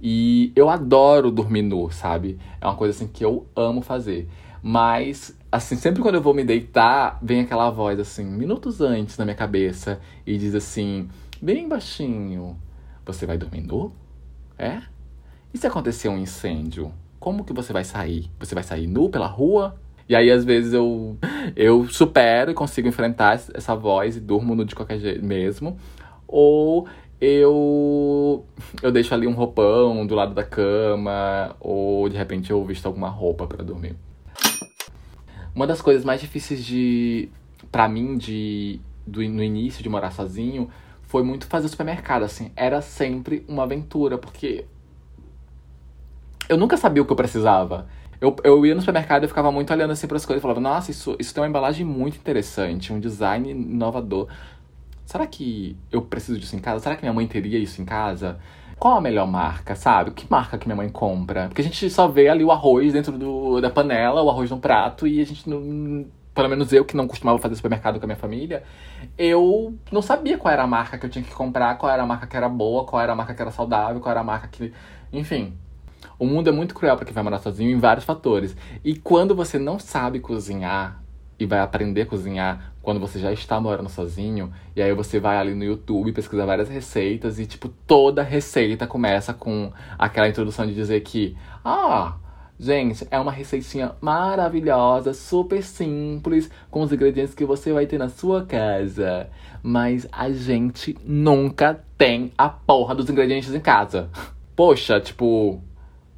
E 0.00 0.52
eu 0.54 0.70
adoro 0.70 1.32
dormir 1.32 1.62
nu, 1.62 1.90
sabe? 1.90 2.38
É 2.60 2.64
uma 2.64 2.76
coisa 2.76 2.94
assim 2.94 3.08
que 3.08 3.24
eu 3.24 3.44
amo 3.56 3.82
fazer. 3.82 4.28
Mas, 4.62 5.36
assim, 5.50 5.74
sempre 5.74 6.00
quando 6.00 6.14
eu 6.14 6.22
vou 6.22 6.32
me 6.32 6.44
deitar, 6.44 7.18
vem 7.20 7.40
aquela 7.40 7.70
voz 7.70 7.98
assim, 7.98 8.24
minutos 8.24 8.80
antes 8.80 9.18
na 9.18 9.24
minha 9.24 9.36
cabeça, 9.36 10.00
e 10.24 10.38
diz 10.38 10.54
assim, 10.54 11.08
bem 11.42 11.68
baixinho: 11.68 12.56
Você 13.04 13.26
vai 13.26 13.36
dormir 13.36 13.62
nu? 13.62 13.92
É? 14.56 14.80
E 15.52 15.58
se 15.58 15.66
acontecer 15.66 16.08
um 16.08 16.18
incêndio? 16.18 16.92
Como 17.18 17.44
que 17.44 17.52
você 17.52 17.72
vai 17.72 17.82
sair? 17.82 18.30
Você 18.38 18.54
vai 18.54 18.62
sair 18.62 18.86
nu 18.86 19.08
pela 19.08 19.26
rua? 19.26 19.76
E 20.08 20.14
aí, 20.14 20.30
às 20.30 20.44
vezes, 20.44 20.72
eu, 20.72 21.16
eu 21.56 21.88
supero 21.88 22.50
e 22.50 22.54
consigo 22.54 22.88
enfrentar 22.88 23.40
essa 23.54 23.74
voz 23.74 24.16
e 24.16 24.20
durmo 24.20 24.54
no 24.54 24.64
de 24.64 24.74
qualquer 24.74 24.98
jeito 24.98 25.24
mesmo. 25.24 25.78
Ou 26.26 26.86
eu, 27.20 28.44
eu 28.82 28.92
deixo 28.92 29.14
ali 29.14 29.26
um 29.26 29.32
roupão 29.32 30.06
do 30.06 30.14
lado 30.14 30.34
da 30.34 30.44
cama, 30.44 31.56
ou 31.58 32.08
de 32.08 32.16
repente 32.16 32.50
eu 32.50 32.62
visto 32.64 32.86
alguma 32.86 33.08
roupa 33.08 33.46
para 33.46 33.62
dormir. 33.62 33.96
Uma 35.54 35.66
das 35.66 35.80
coisas 35.80 36.04
mais 36.04 36.20
difíceis 36.20 36.64
de 36.64 37.28
para 37.70 37.88
mim 37.88 38.16
de 38.18 38.80
do, 39.06 39.20
no 39.28 39.42
início 39.42 39.82
de 39.82 39.88
morar 39.88 40.10
sozinho 40.10 40.68
foi 41.02 41.22
muito 41.22 41.46
fazer 41.46 41.68
supermercado, 41.68 42.24
assim. 42.24 42.50
Era 42.56 42.80
sempre 42.82 43.44
uma 43.48 43.62
aventura, 43.62 44.18
porque 44.18 44.64
eu 46.48 46.56
nunca 46.56 46.76
sabia 46.76 47.02
o 47.02 47.06
que 47.06 47.12
eu 47.12 47.16
precisava. 47.16 47.86
Eu, 48.20 48.34
eu 48.44 48.64
ia 48.64 48.74
no 48.74 48.80
supermercado 48.80 49.24
e 49.24 49.28
ficava 49.28 49.50
muito 49.50 49.72
olhando 49.72 49.90
assim 49.90 50.06
para 50.06 50.16
as 50.16 50.24
coisas 50.24 50.40
e 50.40 50.42
falava, 50.42 50.60
nossa, 50.60 50.90
isso, 50.90 51.16
isso 51.18 51.34
tem 51.34 51.42
uma 51.42 51.48
embalagem 51.48 51.84
muito 51.84 52.16
interessante, 52.16 52.92
um 52.92 53.00
design 53.00 53.50
inovador. 53.50 54.28
Será 55.04 55.26
que 55.26 55.76
eu 55.92 56.02
preciso 56.02 56.38
disso 56.38 56.56
em 56.56 56.58
casa? 56.58 56.82
Será 56.82 56.96
que 56.96 57.02
minha 57.02 57.12
mãe 57.12 57.26
teria 57.26 57.58
isso 57.58 57.80
em 57.80 57.84
casa? 57.84 58.38
Qual 58.78 58.96
a 58.96 59.00
melhor 59.00 59.26
marca, 59.26 59.74
sabe? 59.74 60.10
Que 60.10 60.26
marca 60.28 60.58
que 60.58 60.66
minha 60.66 60.76
mãe 60.76 60.88
compra? 60.88 61.46
Porque 61.48 61.60
a 61.60 61.64
gente 61.64 61.88
só 61.90 62.08
vê 62.08 62.28
ali 62.28 62.42
o 62.42 62.50
arroz 62.50 62.92
dentro 62.92 63.12
do, 63.12 63.60
da 63.60 63.70
panela, 63.70 64.22
o 64.22 64.30
arroz 64.30 64.50
no 64.50 64.58
prato, 64.58 65.06
e 65.06 65.20
a 65.20 65.24
gente 65.24 65.48
não. 65.48 66.06
Pelo 66.34 66.48
menos 66.48 66.72
eu 66.72 66.84
que 66.84 66.96
não 66.96 67.06
costumava 67.06 67.38
fazer 67.38 67.54
supermercado 67.54 68.00
com 68.00 68.06
a 68.06 68.08
minha 68.08 68.16
família, 68.16 68.64
eu 69.16 69.72
não 69.92 70.02
sabia 70.02 70.36
qual 70.36 70.52
era 70.52 70.64
a 70.64 70.66
marca 70.66 70.98
que 70.98 71.06
eu 71.06 71.10
tinha 71.10 71.24
que 71.24 71.32
comprar, 71.32 71.78
qual 71.78 71.92
era 71.92 72.02
a 72.02 72.06
marca 72.06 72.26
que 72.26 72.36
era 72.36 72.48
boa, 72.48 72.84
qual 72.84 73.00
era 73.00 73.12
a 73.12 73.14
marca 73.14 73.32
que 73.34 73.40
era 73.40 73.52
saudável, 73.52 74.00
qual 74.00 74.10
era 74.10 74.20
a 74.20 74.24
marca 74.24 74.48
que. 74.48 74.72
Enfim, 75.12 75.56
o 76.18 76.26
mundo 76.26 76.48
é 76.48 76.52
muito 76.52 76.74
cruel 76.74 76.96
para 76.96 77.04
quem 77.04 77.14
vai 77.14 77.24
morar 77.24 77.38
sozinho 77.38 77.70
em 77.70 77.78
vários 77.78 78.04
fatores. 78.04 78.56
E 78.84 78.94
quando 78.96 79.34
você 79.34 79.58
não 79.58 79.78
sabe 79.78 80.20
cozinhar 80.20 81.02
e 81.38 81.46
vai 81.46 81.60
aprender 81.60 82.02
a 82.02 82.06
cozinhar 82.06 82.74
quando 82.80 83.00
você 83.00 83.18
já 83.18 83.32
está 83.32 83.60
morando 83.60 83.88
sozinho, 83.88 84.52
e 84.76 84.82
aí 84.82 84.92
você 84.94 85.18
vai 85.18 85.36
ali 85.36 85.54
no 85.54 85.64
YouTube 85.64 86.12
pesquisar 86.12 86.46
várias 86.46 86.68
receitas 86.68 87.38
e 87.38 87.46
tipo 87.46 87.68
toda 87.86 88.22
receita 88.22 88.86
começa 88.86 89.32
com 89.32 89.72
aquela 89.98 90.28
introdução 90.28 90.66
de 90.66 90.74
dizer 90.74 91.00
que, 91.00 91.36
ah, 91.64 92.16
Gente, 92.58 93.04
é 93.10 93.18
uma 93.18 93.32
receitinha 93.32 93.96
maravilhosa, 94.00 95.12
super 95.12 95.60
simples, 95.62 96.48
com 96.70 96.82
os 96.82 96.92
ingredientes 96.92 97.34
que 97.34 97.44
você 97.44 97.72
vai 97.72 97.84
ter 97.84 97.98
na 97.98 98.08
sua 98.08 98.46
casa. 98.46 99.28
Mas 99.60 100.06
a 100.12 100.30
gente 100.30 100.96
nunca 101.04 101.82
tem 101.98 102.32
a 102.38 102.48
porra 102.48 102.94
dos 102.94 103.10
ingredientes 103.10 103.52
em 103.52 103.58
casa. 103.58 104.08
Poxa, 104.54 105.00
tipo, 105.00 105.60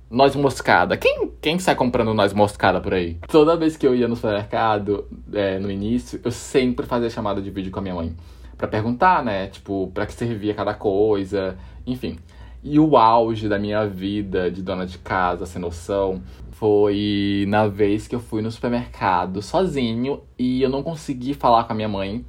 Noz 0.09 0.37
moscada. 0.37 0.97
Quem, 0.97 1.33
quem 1.40 1.59
sai 1.59 1.75
comprando 1.75 2.14
noz 2.14 2.33
moscada 2.33 2.81
por 2.81 2.95
aí? 2.95 3.19
Toda 3.29 3.57
vez 3.57 3.77
que 3.77 3.85
eu 3.87 3.95
ia 3.95 4.07
no 4.07 4.14
supermercado, 4.14 5.05
é, 5.33 5.59
no 5.59 5.71
início, 5.71 6.21
eu 6.23 6.31
sempre 6.31 6.87
fazia 6.87 7.11
chamada 7.11 7.42
de 7.42 7.51
vídeo 7.51 7.73
com 7.73 7.81
a 7.81 7.83
minha 7.83 7.95
mãe. 7.95 8.14
para 8.57 8.69
perguntar, 8.69 9.23
né? 9.25 9.49
Tipo, 9.49 9.90
pra 9.92 10.07
que 10.07 10.12
servia 10.12 10.55
cada 10.55 10.75
coisa, 10.75 11.57
enfim. 11.87 12.19
E 12.62 12.79
o 12.79 12.97
auge 12.97 13.49
da 13.49 13.59
minha 13.59 13.87
vida 13.87 14.51
de 14.51 14.62
dona 14.62 14.87
de 14.87 14.99
casa, 14.99 15.45
sem 15.45 15.61
noção, 15.61 16.23
foi 16.53 17.45
na 17.49 17.66
vez 17.66 18.09
que 18.09 18.14
eu 18.14 18.21
fui 18.21 18.40
no 18.42 18.51
supermercado 18.51 19.42
sozinho 19.42 20.23
e 20.38 20.62
eu 20.62 20.71
não 20.71 20.83
consegui 20.83 21.35
falar 21.35 21.64
com 21.64 21.73
a 21.73 21.77
minha 21.77 21.88
mãe. 21.88 22.25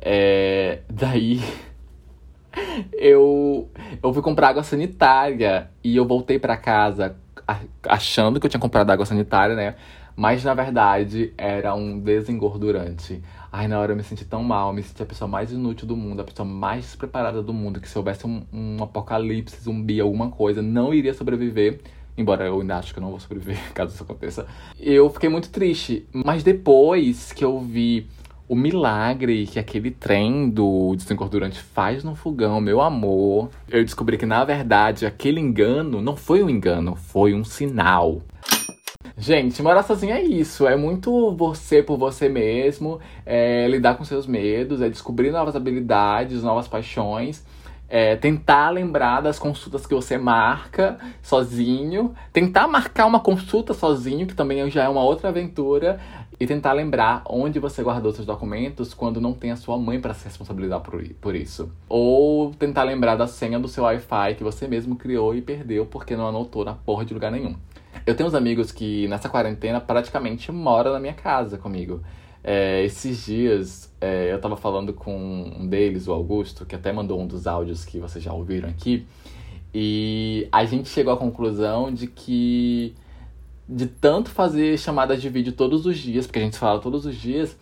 É, 0.00 0.80
daí 0.88 1.40
eu, 2.92 3.68
eu 4.02 4.12
fui 4.12 4.22
comprar 4.22 4.48
água 4.48 4.62
sanitária 4.62 5.70
e 5.82 5.96
eu 5.96 6.06
voltei 6.06 6.38
para 6.38 6.56
casa 6.56 7.16
achando 7.88 8.38
que 8.38 8.46
eu 8.46 8.50
tinha 8.50 8.60
comprado 8.60 8.90
água 8.90 9.04
sanitária, 9.04 9.56
né? 9.56 9.74
Mas 10.16 10.44
na 10.44 10.54
verdade 10.54 11.32
era 11.36 11.74
um 11.74 11.98
desengordurante. 11.98 13.22
Ai, 13.50 13.66
na 13.66 13.80
hora 13.80 13.92
eu 13.92 13.96
me 13.96 14.02
senti 14.02 14.24
tão 14.24 14.44
mal, 14.44 14.72
me 14.72 14.82
senti 14.82 15.02
a 15.02 15.06
pessoa 15.06 15.26
mais 15.26 15.50
inútil 15.50 15.86
do 15.86 15.96
mundo, 15.96 16.20
a 16.20 16.24
pessoa 16.24 16.46
mais 16.46 16.84
despreparada 16.84 17.42
do 17.42 17.52
mundo, 17.52 17.80
que 17.80 17.88
se 17.88 17.96
houvesse 17.96 18.26
um, 18.26 18.42
um 18.52 18.82
apocalipse, 18.82 19.60
zumbi, 19.62 20.00
alguma 20.00 20.30
coisa, 20.30 20.62
não 20.62 20.92
iria 20.94 21.14
sobreviver. 21.14 21.80
Embora 22.16 22.44
eu 22.44 22.60
ainda 22.60 22.76
acho 22.76 22.92
que 22.92 22.98
eu 22.98 23.02
não 23.02 23.10
vou 23.10 23.18
sobreviver 23.18 23.58
caso 23.72 23.94
isso 23.94 24.02
aconteça. 24.02 24.46
Eu 24.78 25.08
fiquei 25.08 25.28
muito 25.28 25.48
triste. 25.48 26.06
Mas 26.12 26.42
depois 26.42 27.32
que 27.32 27.44
eu 27.44 27.58
vi 27.58 28.06
o 28.50 28.56
milagre 28.56 29.46
que 29.46 29.60
aquele 29.60 29.92
trem 29.92 30.50
do 30.50 30.96
desengordurante 30.96 31.60
faz 31.60 32.02
no 32.02 32.16
fogão, 32.16 32.60
meu 32.60 32.80
amor. 32.80 33.48
Eu 33.68 33.84
descobri 33.84 34.18
que, 34.18 34.26
na 34.26 34.44
verdade, 34.44 35.06
aquele 35.06 35.38
engano 35.38 36.02
não 36.02 36.16
foi 36.16 36.42
um 36.42 36.50
engano, 36.50 36.96
foi 36.96 37.32
um 37.32 37.44
sinal. 37.44 38.20
Gente, 39.16 39.62
morar 39.62 39.84
sozinho 39.84 40.12
é 40.12 40.20
isso. 40.20 40.66
É 40.66 40.74
muito 40.74 41.30
você 41.36 41.80
por 41.80 41.96
você 41.96 42.28
mesmo, 42.28 42.98
é 43.24 43.68
lidar 43.68 43.94
com 43.94 44.04
seus 44.04 44.26
medos, 44.26 44.82
é 44.82 44.88
descobrir 44.88 45.30
novas 45.30 45.54
habilidades, 45.54 46.42
novas 46.42 46.66
paixões. 46.66 47.46
É, 47.92 48.14
tentar 48.14 48.70
lembrar 48.70 49.20
das 49.20 49.36
consultas 49.36 49.84
que 49.84 49.92
você 49.92 50.16
marca 50.16 50.96
sozinho, 51.20 52.14
tentar 52.32 52.68
marcar 52.68 53.04
uma 53.04 53.18
consulta 53.18 53.74
sozinho, 53.74 54.28
que 54.28 54.34
também 54.34 54.70
já 54.70 54.84
é 54.84 54.88
uma 54.88 55.02
outra 55.02 55.30
aventura, 55.30 55.98
e 56.40 56.46
tentar 56.46 56.72
lembrar 56.72 57.22
onde 57.28 57.58
você 57.58 57.82
guardou 57.82 58.12
seus 58.12 58.26
documentos 58.26 58.94
quando 58.94 59.20
não 59.20 59.34
tem 59.34 59.50
a 59.50 59.56
sua 59.56 59.76
mãe 59.76 60.00
para 60.00 60.14
se 60.14 60.24
responsabilizar 60.24 60.80
por, 60.80 61.02
por 61.20 61.34
isso. 61.34 61.70
Ou 61.86 62.50
tentar 62.54 62.84
lembrar 62.84 63.14
da 63.14 63.26
senha 63.26 63.58
do 63.58 63.68
seu 63.68 63.84
Wi-Fi 63.84 64.36
que 64.36 64.42
você 64.42 64.66
mesmo 64.66 64.96
criou 64.96 65.34
e 65.34 65.42
perdeu 65.42 65.84
porque 65.84 66.16
não 66.16 66.26
anotou 66.26 66.64
na 66.64 66.72
porra 66.72 67.04
de 67.04 67.12
lugar 67.12 67.30
nenhum. 67.30 67.54
Eu 68.06 68.14
tenho 68.14 68.26
uns 68.26 68.34
amigos 68.34 68.72
que 68.72 69.06
nessa 69.08 69.28
quarentena 69.28 69.82
praticamente 69.82 70.50
moram 70.50 70.94
na 70.94 70.98
minha 70.98 71.12
casa 71.12 71.58
comigo. 71.58 72.00
É, 72.42 72.82
esses 72.84 73.24
dias 73.26 73.94
é, 74.00 74.32
eu 74.32 74.40
tava 74.40 74.56
falando 74.56 74.92
com 74.92 75.14
um 75.58 75.66
deles, 75.66 76.08
o 76.08 76.12
Augusto, 76.12 76.64
que 76.64 76.74
até 76.74 76.92
mandou 76.92 77.20
um 77.20 77.26
dos 77.26 77.46
áudios 77.46 77.84
que 77.84 77.98
vocês 77.98 78.22
já 78.24 78.32
ouviram 78.32 78.68
aqui. 78.68 79.06
E 79.74 80.48
a 80.50 80.64
gente 80.64 80.88
chegou 80.88 81.12
à 81.12 81.16
conclusão 81.16 81.92
de 81.92 82.06
que 82.06 82.94
de 83.68 83.86
tanto 83.86 84.30
fazer 84.30 84.76
chamadas 84.78 85.22
de 85.22 85.28
vídeo 85.28 85.52
todos 85.52 85.86
os 85.86 85.96
dias, 85.96 86.26
porque 86.26 86.40
a 86.40 86.42
gente 86.42 86.58
fala 86.58 86.80
todos 86.80 87.06
os 87.06 87.14
dias, 87.14 87.56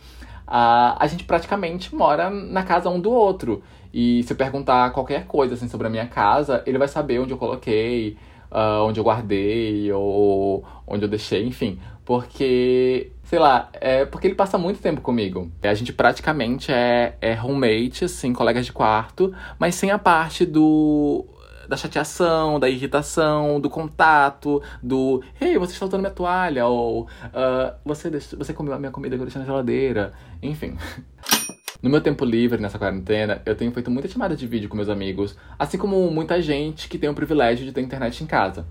a, 0.47 0.97
a 1.03 1.07
gente 1.07 1.25
praticamente 1.25 1.95
mora 1.95 2.31
na 2.31 2.63
casa 2.63 2.89
um 2.89 2.99
do 2.99 3.11
outro. 3.11 3.63
E 3.93 4.23
se 4.23 4.33
eu 4.33 4.37
perguntar 4.37 4.91
qualquer 4.93 5.27
coisa 5.27 5.55
assim, 5.55 5.69
sobre 5.69 5.87
a 5.87 5.91
minha 5.91 6.07
casa, 6.07 6.63
ele 6.67 6.79
vai 6.79 6.89
saber 6.89 7.19
onde 7.19 7.33
eu 7.33 7.39
coloquei, 7.39 8.17
uh, 8.51 8.85
onde 8.85 8.99
eu 8.99 9.05
guardei, 9.05 9.93
ou 9.93 10.65
onde 10.87 11.05
eu 11.05 11.09
deixei, 11.09 11.45
enfim. 11.47 11.79
Porque, 12.05 13.13
sei 13.29 13.39
lá, 13.39 13.69
é 13.75 14.07
porque 14.07 14.27
ele 14.27 14.35
passa 14.35 14.57
muito 14.57 14.81
tempo 14.81 15.03
comigo. 15.03 15.53
A 15.63 15.75
gente 15.75 15.93
praticamente 15.93 16.73
é, 16.73 17.15
é 17.21 17.35
roommate, 17.35 18.07
assim, 18.07 18.33
colegas 18.33 18.65
de 18.65 18.73
quarto, 18.73 19.35
mas 19.59 19.75
sem 19.75 19.91
a 19.91 19.99
parte 19.99 20.47
do 20.47 21.27
da 21.69 21.77
chateação, 21.77 22.59
da 22.59 22.71
irritação, 22.71 23.61
do 23.61 23.69
contato, 23.69 24.63
do 24.83 25.23
hey, 25.39 25.59
você 25.59 25.75
está 25.75 25.85
usando 25.85 26.01
minha 26.01 26.11
toalha, 26.11 26.65
ou 26.65 27.03
uh, 27.03 27.77
você, 27.85 28.09
você 28.09 28.55
comeu 28.55 28.73
a 28.73 28.79
minha 28.79 28.91
comida 28.91 29.15
que 29.15 29.21
eu 29.21 29.27
deixei 29.27 29.41
na 29.41 29.47
geladeira, 29.47 30.15
enfim. 30.43 30.77
No 31.81 31.89
meu 31.89 32.01
tempo 32.01 32.25
livre, 32.25 32.61
nessa 32.61 32.77
quarentena, 32.77 33.41
eu 33.47 33.55
tenho 33.55 33.71
feito 33.71 33.89
muita 33.89 34.09
chamada 34.09 34.35
de 34.35 34.49
vídeo 34.49 34.69
com 34.69 34.75
meus 34.75 34.89
amigos, 34.89 35.37
assim 35.57 35.79
como 35.79 36.11
muita 36.11 36.43
gente 36.43 36.89
que 36.89 36.99
tem 36.99 37.09
o 37.09 37.15
privilégio 37.15 37.65
de 37.65 37.71
ter 37.71 37.81
internet 37.81 38.25
em 38.25 38.27
casa. 38.27 38.67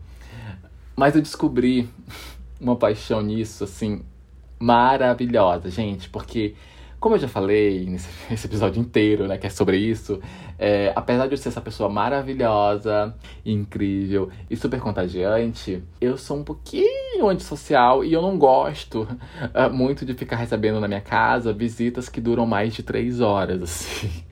Mas 0.93 1.15
eu 1.15 1.21
descobri 1.21 1.89
uma 2.59 2.75
paixão 2.75 3.21
nisso, 3.21 3.63
assim, 3.63 4.03
maravilhosa, 4.59 5.69
gente, 5.69 6.09
porque 6.09 6.55
como 6.99 7.15
eu 7.15 7.19
já 7.19 7.27
falei 7.27 7.85
nesse, 7.85 8.09
nesse 8.29 8.47
episódio 8.47 8.81
inteiro, 8.81 9.27
né, 9.27 9.37
que 9.37 9.47
é 9.47 9.49
sobre 9.49 9.77
isso, 9.77 10.19
é, 10.57 10.91
apesar 10.95 11.27
de 11.27 11.33
eu 11.33 11.37
ser 11.37 11.49
essa 11.49 11.61
pessoa 11.61 11.89
maravilhosa, 11.89 13.15
incrível 13.45 14.29
e 14.49 14.55
super 14.55 14.79
contagiante, 14.79 15.83
eu 16.01 16.17
sou 16.17 16.37
um 16.37 16.43
pouquinho 16.43 17.27
antissocial 17.29 18.03
e 18.03 18.13
eu 18.13 18.21
não 18.21 18.37
gosto 18.37 19.03
uh, 19.03 19.69
muito 19.71 20.05
de 20.05 20.13
ficar 20.13 20.37
recebendo 20.37 20.79
na 20.79 20.87
minha 20.87 21.01
casa 21.01 21.53
visitas 21.53 22.09
que 22.09 22.19
duram 22.19 22.45
mais 22.45 22.73
de 22.73 22.81
três 22.81 23.21
horas, 23.21 23.61
assim. 23.63 24.23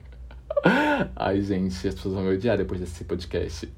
Ai, 1.14 1.40
gente, 1.42 1.86
as 1.86 1.94
pessoas 1.94 2.14
vão 2.14 2.24
me 2.24 2.34
odiar 2.34 2.56
depois 2.56 2.80
desse 2.80 3.04
podcast. 3.04 3.68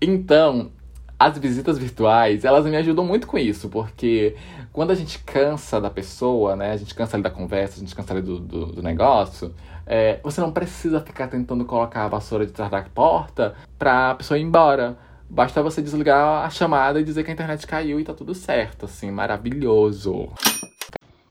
Então, 0.00 0.70
as 1.18 1.38
visitas 1.38 1.78
virtuais, 1.78 2.44
elas 2.44 2.64
me 2.66 2.76
ajudam 2.76 3.04
muito 3.04 3.26
com 3.26 3.38
isso, 3.38 3.68
porque 3.68 4.36
quando 4.72 4.90
a 4.90 4.94
gente 4.94 5.18
cansa 5.20 5.80
da 5.80 5.88
pessoa, 5.88 6.54
né? 6.54 6.72
A 6.72 6.76
gente 6.76 6.94
cansa 6.94 7.16
ali 7.16 7.22
da 7.22 7.30
conversa, 7.30 7.76
a 7.76 7.80
gente 7.80 7.94
cansa 7.94 8.12
ali 8.12 8.22
do, 8.22 8.38
do, 8.38 8.66
do 8.66 8.82
negócio, 8.82 9.54
é, 9.86 10.20
você 10.22 10.40
não 10.40 10.52
precisa 10.52 11.00
ficar 11.00 11.28
tentando 11.28 11.64
colocar 11.64 12.04
a 12.04 12.08
vassoura 12.08 12.44
de 12.44 12.52
trás 12.52 12.70
da 12.70 12.82
porta 12.82 13.54
pra 13.78 14.14
pessoa 14.16 14.38
ir 14.38 14.42
embora. 14.42 14.98
Basta 15.28 15.62
você 15.62 15.80
desligar 15.80 16.44
a 16.44 16.50
chamada 16.50 17.00
e 17.00 17.04
dizer 17.04 17.24
que 17.24 17.30
a 17.30 17.34
internet 17.34 17.66
caiu 17.66 17.98
e 17.98 18.04
tá 18.04 18.12
tudo 18.12 18.34
certo, 18.34 18.84
assim, 18.84 19.10
maravilhoso. 19.10 20.28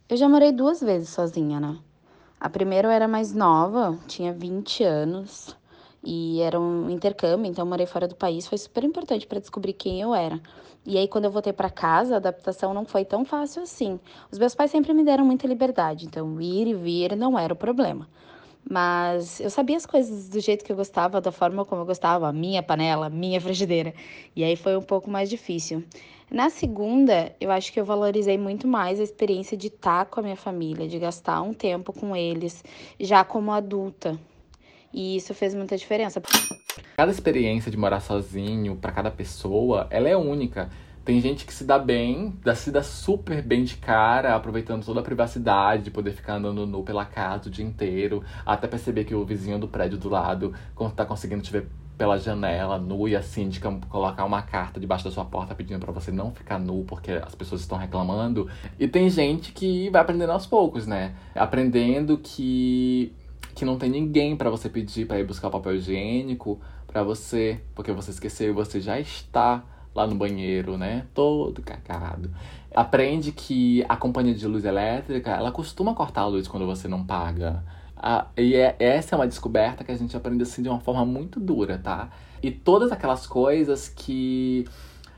Eu 0.09 0.17
já 0.17 0.27
morei 0.27 0.51
duas 0.51 0.81
vezes 0.81 1.09
sozinha, 1.09 1.59
né? 1.59 1.77
A 2.39 2.49
primeira 2.49 2.87
eu 2.87 2.91
era 2.91 3.07
mais 3.07 3.33
nova, 3.33 3.97
tinha 4.07 4.33
20 4.33 4.83
anos. 4.83 5.55
E 6.05 6.39
era 6.41 6.59
um 6.59 6.89
intercâmbio, 6.89 7.49
então 7.49 7.65
morei 7.65 7.87
fora 7.87 8.07
do 8.07 8.15
país. 8.15 8.47
Foi 8.47 8.57
super 8.59 8.83
importante 8.83 9.25
para 9.25 9.39
descobrir 9.39 9.73
quem 9.73 9.99
eu 10.01 10.13
era. 10.13 10.39
E 10.85 10.99
aí, 10.99 11.07
quando 11.07 11.25
eu 11.25 11.31
voltei 11.31 11.51
para 11.51 11.67
casa, 11.69 12.13
a 12.13 12.17
adaptação 12.17 12.71
não 12.73 12.85
foi 12.85 13.03
tão 13.03 13.25
fácil 13.25 13.63
assim. 13.63 13.99
Os 14.31 14.37
meus 14.37 14.53
pais 14.53 14.69
sempre 14.69 14.93
me 14.93 15.03
deram 15.03 15.25
muita 15.25 15.47
liberdade, 15.47 16.05
então 16.05 16.39
ir 16.39 16.67
e 16.67 16.75
vir 16.75 17.15
não 17.15 17.39
era 17.39 17.51
o 17.53 17.55
problema. 17.55 18.07
Mas 18.69 19.39
eu 19.39 19.49
sabia 19.49 19.77
as 19.77 19.85
coisas 19.85 20.29
do 20.29 20.39
jeito 20.39 20.63
que 20.63 20.71
eu 20.71 20.75
gostava, 20.75 21.19
da 21.19 21.31
forma 21.31 21.65
como 21.65 21.81
eu 21.81 21.85
gostava, 21.85 22.27
a 22.27 22.33
minha 22.33 22.61
panela, 22.61 23.09
minha 23.09 23.41
frigideira. 23.41 23.93
E 24.35 24.43
aí 24.43 24.55
foi 24.55 24.77
um 24.77 24.81
pouco 24.81 25.09
mais 25.09 25.27
difícil. 25.27 25.83
Na 26.29 26.49
segunda, 26.49 27.35
eu 27.39 27.51
acho 27.51 27.71
que 27.71 27.79
eu 27.79 27.85
valorizei 27.85 28.37
muito 28.37 28.67
mais 28.67 28.99
a 28.99 29.03
experiência 29.03 29.55
de 29.55 29.67
estar 29.67 30.05
com 30.05 30.19
a 30.19 30.23
minha 30.23 30.35
família, 30.35 30.87
de 30.87 30.99
gastar 30.99 31.41
um 31.41 31.53
tempo 31.53 31.93
com 31.93 32.15
eles, 32.15 32.63
já 32.99 33.23
como 33.23 33.51
adulta. 33.51 34.19
E 34.95 35.17
isso 35.17 35.33
fez 35.33 35.53
muita 35.53 35.75
diferença. 35.75 36.21
Cada 36.95 37.11
experiência 37.11 37.69
de 37.69 37.75
morar 37.75 37.99
sozinho, 37.99 38.77
para 38.77 38.93
cada 38.93 39.11
pessoa, 39.11 39.87
ela 39.89 40.07
é 40.07 40.15
única. 40.15 40.69
Tem 41.03 41.19
gente 41.19 41.45
que 41.45 41.53
se 41.53 41.65
dá 41.65 41.77
bem, 41.77 42.33
se 42.55 42.71
dá 42.71 42.81
super 42.81 43.41
bem 43.41 43.65
de 43.65 43.75
cara, 43.75 44.33
aproveitando 44.33 44.85
toda 44.85 45.01
a 45.01 45.03
privacidade 45.03 45.83
de 45.83 45.91
poder 45.91 46.13
ficar 46.13 46.35
andando 46.35 46.65
nu 46.65 46.81
pela 46.81 47.03
casa 47.03 47.49
o 47.49 47.51
dia 47.51 47.65
inteiro, 47.65 48.23
até 48.45 48.67
perceber 48.67 49.03
que 49.03 49.13
o 49.13 49.25
vizinho 49.25 49.59
do 49.59 49.67
prédio 49.67 49.97
do 49.97 50.07
lado 50.07 50.53
tá 50.95 51.05
conseguindo 51.05 51.43
te 51.43 51.51
ver 51.51 51.67
pela 51.97 52.17
janela, 52.17 52.77
nu, 52.77 53.07
e 53.07 53.17
a 53.17 53.21
síndica 53.21 53.69
colocar 53.89 54.23
uma 54.23 54.41
carta 54.41 54.79
debaixo 54.79 55.03
da 55.03 55.11
sua 55.11 55.25
porta 55.25 55.53
pedindo 55.53 55.79
para 55.79 55.91
você 55.91 56.11
não 56.11 56.31
ficar 56.31 56.57
nu 56.57 56.85
porque 56.85 57.11
as 57.11 57.35
pessoas 57.35 57.61
estão 57.61 57.77
reclamando. 57.77 58.49
E 58.79 58.87
tem 58.87 59.09
gente 59.09 59.51
que 59.51 59.89
vai 59.89 60.01
aprendendo 60.01 60.31
aos 60.31 60.45
poucos, 60.45 60.87
né? 60.87 61.13
Aprendendo 61.35 62.17
que 62.17 63.13
que 63.55 63.65
não 63.65 63.77
tem 63.77 63.89
ninguém 63.89 64.35
para 64.35 64.49
você 64.49 64.69
pedir 64.69 65.07
para 65.07 65.19
ir 65.19 65.25
buscar 65.25 65.47
o 65.47 65.51
papel 65.51 65.75
higiênico 65.75 66.59
para 66.85 67.01
você, 67.01 67.61
porque 67.73 67.91
você 67.91 68.11
esqueceu 68.11 68.49
e 68.49 68.53
você 68.53 68.81
já 68.81 68.99
está 68.99 69.63
lá 69.95 70.05
no 70.05 70.15
banheiro, 70.15 70.77
né? 70.77 71.05
Todo 71.13 71.61
cagado. 71.61 72.29
Aprende 72.75 73.31
que 73.31 73.83
a 73.87 73.95
companhia 73.95 74.35
de 74.35 74.45
luz 74.45 74.65
elétrica, 74.65 75.31
ela 75.31 75.51
costuma 75.51 75.93
cortar 75.95 76.21
a 76.21 76.27
luz 76.27 76.47
quando 76.47 76.65
você 76.65 76.89
não 76.89 77.05
paga. 77.05 77.63
Ah, 77.95 78.27
e 78.37 78.55
é, 78.55 78.75
essa 78.77 79.15
é 79.15 79.17
uma 79.17 79.27
descoberta 79.27 79.83
que 79.83 79.91
a 79.91 79.95
gente 79.95 80.15
aprende 80.15 80.43
assim 80.43 80.61
de 80.61 80.67
uma 80.67 80.81
forma 80.81 81.05
muito 81.05 81.39
dura, 81.39 81.77
tá? 81.77 82.09
E 82.43 82.51
todas 82.51 82.91
aquelas 82.91 83.25
coisas 83.25 83.87
que 83.87 84.65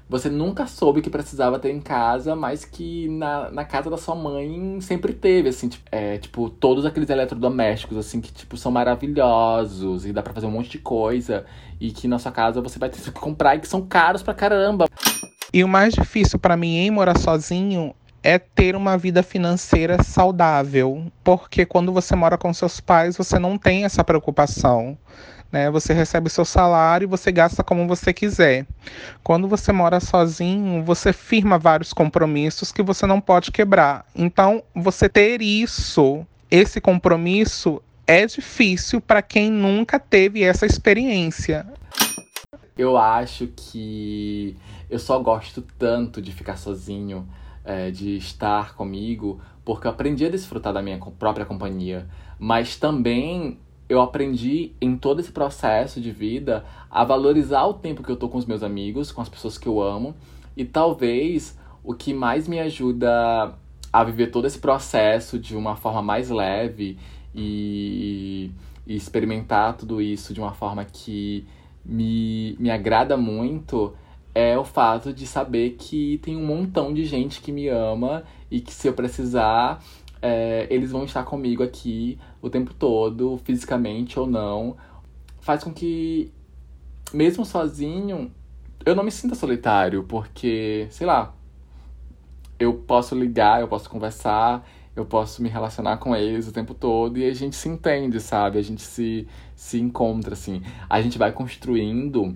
você 0.10 0.30
nunca 0.30 0.66
soube 0.68 1.02
que 1.02 1.10
precisava 1.10 1.60
ter 1.60 1.72
em 1.72 1.82
casa, 1.82 2.36
mas 2.36 2.64
que 2.64 3.10
na, 3.10 3.52
na 3.52 3.66
casa 3.66 3.90
da 3.90 3.98
sua 3.98 4.16
mãe 4.16 4.80
sempre 4.80 5.14
teve, 5.14 5.50
assim, 5.50 5.68
tipo, 5.68 5.86
é, 5.92 6.18
tipo, 6.18 6.50
todos 6.50 6.86
aqueles 6.86 7.10
eletrodomésticos, 7.10 7.98
assim, 7.98 8.22
que, 8.22 8.32
tipo, 8.32 8.56
são 8.56 8.72
maravilhosos 8.72 10.06
e 10.06 10.14
dá 10.14 10.22
pra 10.22 10.34
fazer 10.34 10.46
um 10.46 10.52
monte 10.52 10.70
de 10.70 10.80
coisa 10.80 11.46
e 11.80 11.92
que 11.92 12.08
na 12.08 12.20
sua 12.20 12.32
casa 12.32 12.62
você 12.62 12.80
vai 12.80 12.90
ter 12.90 13.02
que 13.02 13.12
comprar 13.12 13.56
e 13.56 13.60
que 13.60 13.68
são 13.68 13.82
caros 13.82 14.24
pra 14.24 14.34
caramba. 14.34 14.88
E 15.54 15.64
o 15.64 15.68
mais 15.68 15.94
difícil 15.94 16.40
para 16.40 16.58
mim 16.58 16.78
em 16.78 16.92
morar 16.92 17.18
sozinho 17.18 17.94
é 18.24 18.38
ter 18.38 18.76
uma 18.76 18.98
vida 18.98 19.24
financeira 19.24 20.04
saudável, 20.04 21.06
porque 21.24 21.66
quando 21.66 21.94
você 21.94 22.16
mora 22.16 22.38
com 22.38 22.54
seus 22.54 22.80
pais, 22.80 23.16
você 23.16 23.40
não 23.40 23.58
tem 23.58 23.86
essa 23.86 24.04
preocupação. 24.04 24.98
Né? 25.52 25.70
Você 25.72 25.94
recebe 25.94 26.28
o 26.28 26.30
seu 26.32 26.46
salário 26.46 27.06
e 27.06 27.10
você 27.10 27.32
gasta 27.32 27.64
como 27.64 27.88
você 27.88 28.14
quiser. 28.14 28.66
Quando 29.24 29.48
você 29.48 29.72
mora 29.72 30.00
sozinho, 30.00 30.84
você 30.84 31.14
firma 31.14 31.58
vários 31.58 31.94
compromissos 31.94 32.72
que 32.72 32.84
você 32.84 33.06
não 33.06 33.22
pode 33.22 33.52
quebrar. 33.52 34.06
Então, 34.16 34.64
você 34.76 35.08
ter 35.08 35.42
isso, 35.42 36.26
esse 36.52 36.82
compromisso, 36.82 37.82
é 38.06 38.26
difícil 38.26 39.02
para 39.02 39.22
quem 39.22 39.52
nunca 39.52 40.00
teve 40.00 40.44
essa 40.44 40.66
experiência. 40.66 41.66
Eu 42.78 42.98
acho 42.98 43.48
que 43.48 44.56
eu 44.90 45.00
só 45.00 45.20
gosto 45.20 45.62
tanto 45.78 46.22
de 46.22 46.32
ficar 46.32 46.58
sozinho, 46.58 47.28
é, 47.66 47.92
de 47.92 48.16
estar 48.16 48.76
comigo, 48.76 49.42
porque 49.66 49.88
eu 49.88 49.92
aprendi 49.92 50.26
a 50.26 50.30
desfrutar 50.30 50.72
da 50.72 50.82
minha 50.82 50.98
própria 51.20 51.46
companhia. 51.46 52.08
Mas 52.40 52.78
também 52.78 53.60
eu 53.90 54.02
aprendi 54.02 54.74
em 54.82 54.98
todo 54.98 55.20
esse 55.20 55.32
processo 55.32 56.02
de 56.02 56.12
vida 56.12 56.66
a 56.90 57.04
valorizar 57.04 57.66
o 57.66 57.74
tempo 57.74 58.04
que 58.04 58.10
eu 58.10 58.18
tô 58.18 58.28
com 58.28 58.38
os 58.38 58.46
meus 58.46 58.64
amigos, 58.64 59.12
com 59.12 59.22
as 59.22 59.30
pessoas 59.30 59.58
que 59.58 59.68
eu 59.68 59.82
amo. 59.82 60.16
E 60.56 60.66
talvez 60.66 61.58
o 61.84 61.94
que 61.94 62.14
mais 62.14 62.48
me 62.48 62.60
ajuda 62.60 63.54
a 63.92 64.04
viver 64.04 64.28
todo 64.28 64.46
esse 64.46 64.60
processo 64.60 65.40
de 65.40 65.56
uma 65.56 65.76
forma 65.76 66.02
mais 66.02 66.30
leve 66.30 66.98
e, 67.34 68.52
e 68.86 68.96
experimentar 68.96 69.78
tudo 69.78 70.02
isso 70.02 70.34
de 70.34 70.42
uma 70.42 70.52
forma 70.52 70.84
que 70.84 71.48
me, 71.86 72.58
me 72.60 72.70
agrada 72.70 73.16
muito 73.16 73.94
é 74.36 74.58
o 74.58 74.64
fato 74.64 75.14
de 75.14 75.26
saber 75.26 75.78
que 75.80 76.20
tem 76.20 76.36
um 76.36 76.46
montão 76.46 76.94
de 76.94 77.06
gente 77.06 77.42
que 77.42 77.52
me 77.52 77.70
ama 77.70 78.24
e 78.52 78.60
que 78.60 78.72
se 78.72 78.88
eu 78.88 78.94
precisar 78.94 79.82
é, 80.22 80.68
eles 80.70 80.92
vão 80.92 81.06
estar 81.06 81.24
comigo 81.24 81.64
aqui 81.64 82.18
o 82.42 82.50
tempo 82.50 82.74
todo, 82.74 83.40
fisicamente 83.44 84.20
ou 84.20 84.28
não. 84.28 84.78
Faz 85.40 85.64
com 85.64 85.74
que, 85.74 86.32
mesmo 87.14 87.46
sozinho, 87.46 88.32
eu 88.86 88.96
não 88.96 89.04
me 89.04 89.12
sinta 89.12 89.36
solitário, 89.36 90.04
porque, 90.04 90.88
sei 90.90 91.06
lá, 91.06 91.34
eu 92.60 92.74
posso 92.74 93.16
ligar, 93.16 93.62
eu 93.62 93.68
posso 93.68 93.90
conversar, 93.90 94.68
eu 94.96 95.06
posso 95.06 95.44
me 95.44 95.50
relacionar 95.50 95.98
com 95.98 96.16
eles 96.16 96.48
o 96.48 96.52
tempo 96.52 96.74
todo 96.74 97.18
e 97.18 97.26
a 97.26 97.34
gente 97.34 97.56
se 97.56 97.70
entende, 97.70 98.20
sabe? 98.20 98.58
A 98.58 98.62
gente 98.62 98.82
se, 98.82 99.28
se 99.56 99.80
encontra, 99.80 100.34
assim. 100.34 100.62
A 100.90 101.02
gente 101.02 101.18
vai 101.18 101.32
construindo 101.32 102.36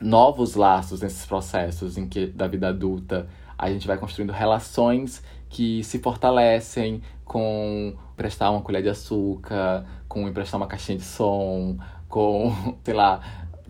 novos 0.00 0.54
laços 0.54 1.00
nesses 1.00 1.26
processos 1.26 1.96
em 1.96 2.08
que 2.08 2.26
da 2.26 2.46
vida 2.46 2.68
adulta. 2.68 3.28
A 3.62 3.70
gente 3.70 3.86
vai 3.86 3.96
construindo 3.96 4.32
relações 4.32 5.22
que 5.48 5.84
se 5.84 6.00
fortalecem 6.00 7.00
com 7.24 7.94
emprestar 8.12 8.50
uma 8.50 8.60
colher 8.60 8.82
de 8.82 8.88
açúcar, 8.88 9.86
com 10.08 10.26
emprestar 10.26 10.58
uma 10.58 10.66
caixinha 10.66 10.98
de 10.98 11.04
som, 11.04 11.78
com, 12.08 12.52
sei 12.82 12.92
lá, 12.92 13.20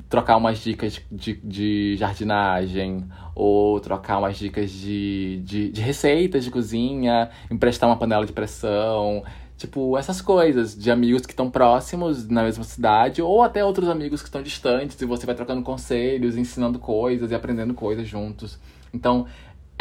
trocar 0.09 0.39
umas 0.39 0.61
dicas 0.61 0.99
de, 1.13 1.35
de 1.45 1.95
jardinagem, 1.99 3.05
ou 3.35 3.79
trocar 3.81 4.17
umas 4.17 4.39
dicas 4.39 4.71
de, 4.71 5.43
de, 5.45 5.69
de, 5.69 5.83
receitas 5.83 6.43
de 6.43 6.51
cozinha, 6.51 7.29
emprestar 7.51 7.87
uma 7.87 7.97
panela 7.97 8.25
de 8.25 8.33
pressão. 8.33 9.23
Tipo, 9.59 9.99
essas 9.99 10.23
coisas 10.23 10.75
de 10.75 10.91
amigos 10.91 11.27
que 11.27 11.35
estão 11.35 11.51
próximos 11.51 12.27
na 12.27 12.45
mesma 12.45 12.65
cidade, 12.65 13.21
ou 13.21 13.43
até 13.43 13.63
outros 13.63 13.91
amigos 13.91 14.23
que 14.23 14.29
estão 14.29 14.43
distantes, 14.43 14.99
e 15.03 15.05
você 15.05 15.27
vai 15.27 15.35
trocando 15.35 15.63
conselhos, 15.63 16.39
ensinando 16.39 16.79
coisas 16.79 17.31
e 17.31 17.35
aprendendo 17.35 17.75
coisas 17.75 18.09
juntos. 18.09 18.59
Então, 18.93 19.27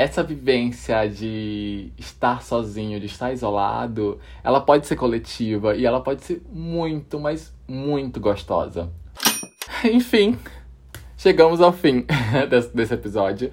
essa 0.02 0.24
vivência 0.24 1.08
de 1.08 1.92
estar 1.96 2.42
sozinho, 2.42 3.00
de 3.00 3.06
estar 3.06 3.32
isolado, 3.32 4.20
ela 4.44 4.60
pode 4.60 4.88
ser 4.88 4.96
coletiva 4.96 5.76
e 5.76 5.86
ela 5.86 6.02
pode 6.02 6.24
ser 6.24 6.42
muito, 6.52 7.20
mas 7.20 7.54
muito 7.68 8.20
gostosa. 8.20 8.92
Enfim, 9.84 10.40
chegamos 11.16 11.62
ao 11.62 11.72
fim 11.72 12.04
desse, 12.74 12.94
episódio. 12.96 13.52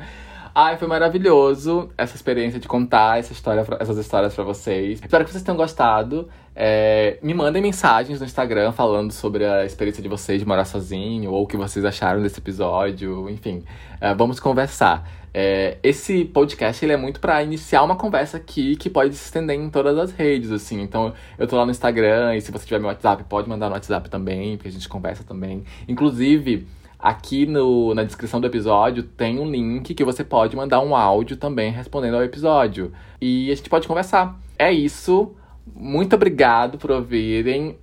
Ai, 0.61 0.77
foi 0.77 0.89
maravilhoso 0.89 1.89
essa 1.97 2.17
experiência 2.17 2.59
de 2.59 2.67
contar 2.67 3.21
essa 3.21 3.33
história, 3.33 3.65
essas 3.79 3.97
histórias 3.97 4.35
para 4.35 4.43
vocês. 4.43 4.99
Espero 5.01 5.25
que 5.25 5.31
vocês 5.31 5.45
tenham 5.45 5.57
gostado. 5.57 6.29
É, 6.53 7.17
me 7.23 7.33
mandem 7.33 7.63
mensagens 7.63 8.19
no 8.19 8.27
Instagram 8.27 8.73
falando 8.73 9.13
sobre 9.13 9.45
a 9.45 9.65
experiência 9.65 10.03
de 10.03 10.09
vocês 10.09 10.41
de 10.41 10.45
morar 10.45 10.65
sozinho 10.65 11.31
ou 11.31 11.45
o 11.45 11.47
que 11.47 11.57
vocês 11.57 11.85
acharam 11.85 12.21
desse 12.21 12.41
episódio. 12.41 13.31
Enfim, 13.31 13.63
é, 14.01 14.13
vamos 14.13 14.41
conversar. 14.41 15.09
É, 15.33 15.79
esse 15.81 16.25
podcast 16.25 16.85
ele 16.85 16.93
é 16.93 16.97
muito 16.97 17.21
para 17.21 17.41
iniciar 17.41 17.85
uma 17.85 17.95
conversa 17.95 18.39
aqui 18.39 18.75
que 18.75 18.91
pode 18.91 19.15
se 19.15 19.27
estender 19.27 19.55
em 19.57 19.71
todas 19.71 19.97
as 19.97 20.11
redes, 20.11 20.51
assim. 20.51 20.83
Então, 20.83 21.15
eu 21.39 21.47
tô 21.47 21.55
lá 21.55 21.65
no 21.65 21.71
Instagram 21.71 22.35
e 22.35 22.41
se 22.41 22.51
você 22.51 22.65
tiver 22.67 22.81
meu 22.81 22.89
WhatsApp, 22.89 23.23
pode 23.29 23.49
mandar 23.49 23.69
no 23.69 23.75
WhatsApp 23.75 24.11
também, 24.11 24.57
porque 24.57 24.71
a 24.71 24.73
gente 24.73 24.89
conversa 24.89 25.23
também. 25.23 25.63
Inclusive, 25.87 26.67
aqui 26.99 27.47
no, 27.47 27.95
na 27.95 28.05
descrição 28.05 28.41
do 28.41 28.47
episódio 28.47 29.03
tem 29.03 29.39
um 29.39 29.51
link 29.51 29.95
que 29.95 30.05
você 30.05 30.25
pode 30.25 30.57
mandar 30.57 30.81
um 30.81 30.97
áudio 30.97 31.37
também 31.37 31.71
respondendo 31.71 32.15
ao 32.15 32.25
episódio. 32.25 32.93
E 33.21 33.51
a 33.51 33.55
gente 33.55 33.71
pode 33.71 33.87
conversar. 33.87 34.39
É 34.59 34.73
isso. 34.73 35.35
Muito 35.75 36.17
obrigado 36.17 36.79
por 36.79 36.91
ouvirem. 36.91 37.79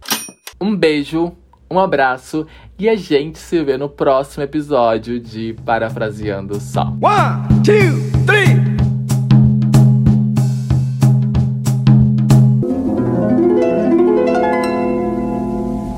Um 0.60 0.76
beijo 0.76 1.34
um 1.70 1.80
abraço 1.80 2.46
e 2.78 2.88
a 2.88 2.96
gente 2.96 3.40
se 3.40 3.64
vê 3.64 3.78
no 3.78 3.90
próximo 3.90 4.44
episódio 4.44 5.20
de 5.20 5.56
Parafraseando 5.66 6.60
Só. 6.60 6.84
One, 6.84 7.64
two. 7.64 8.35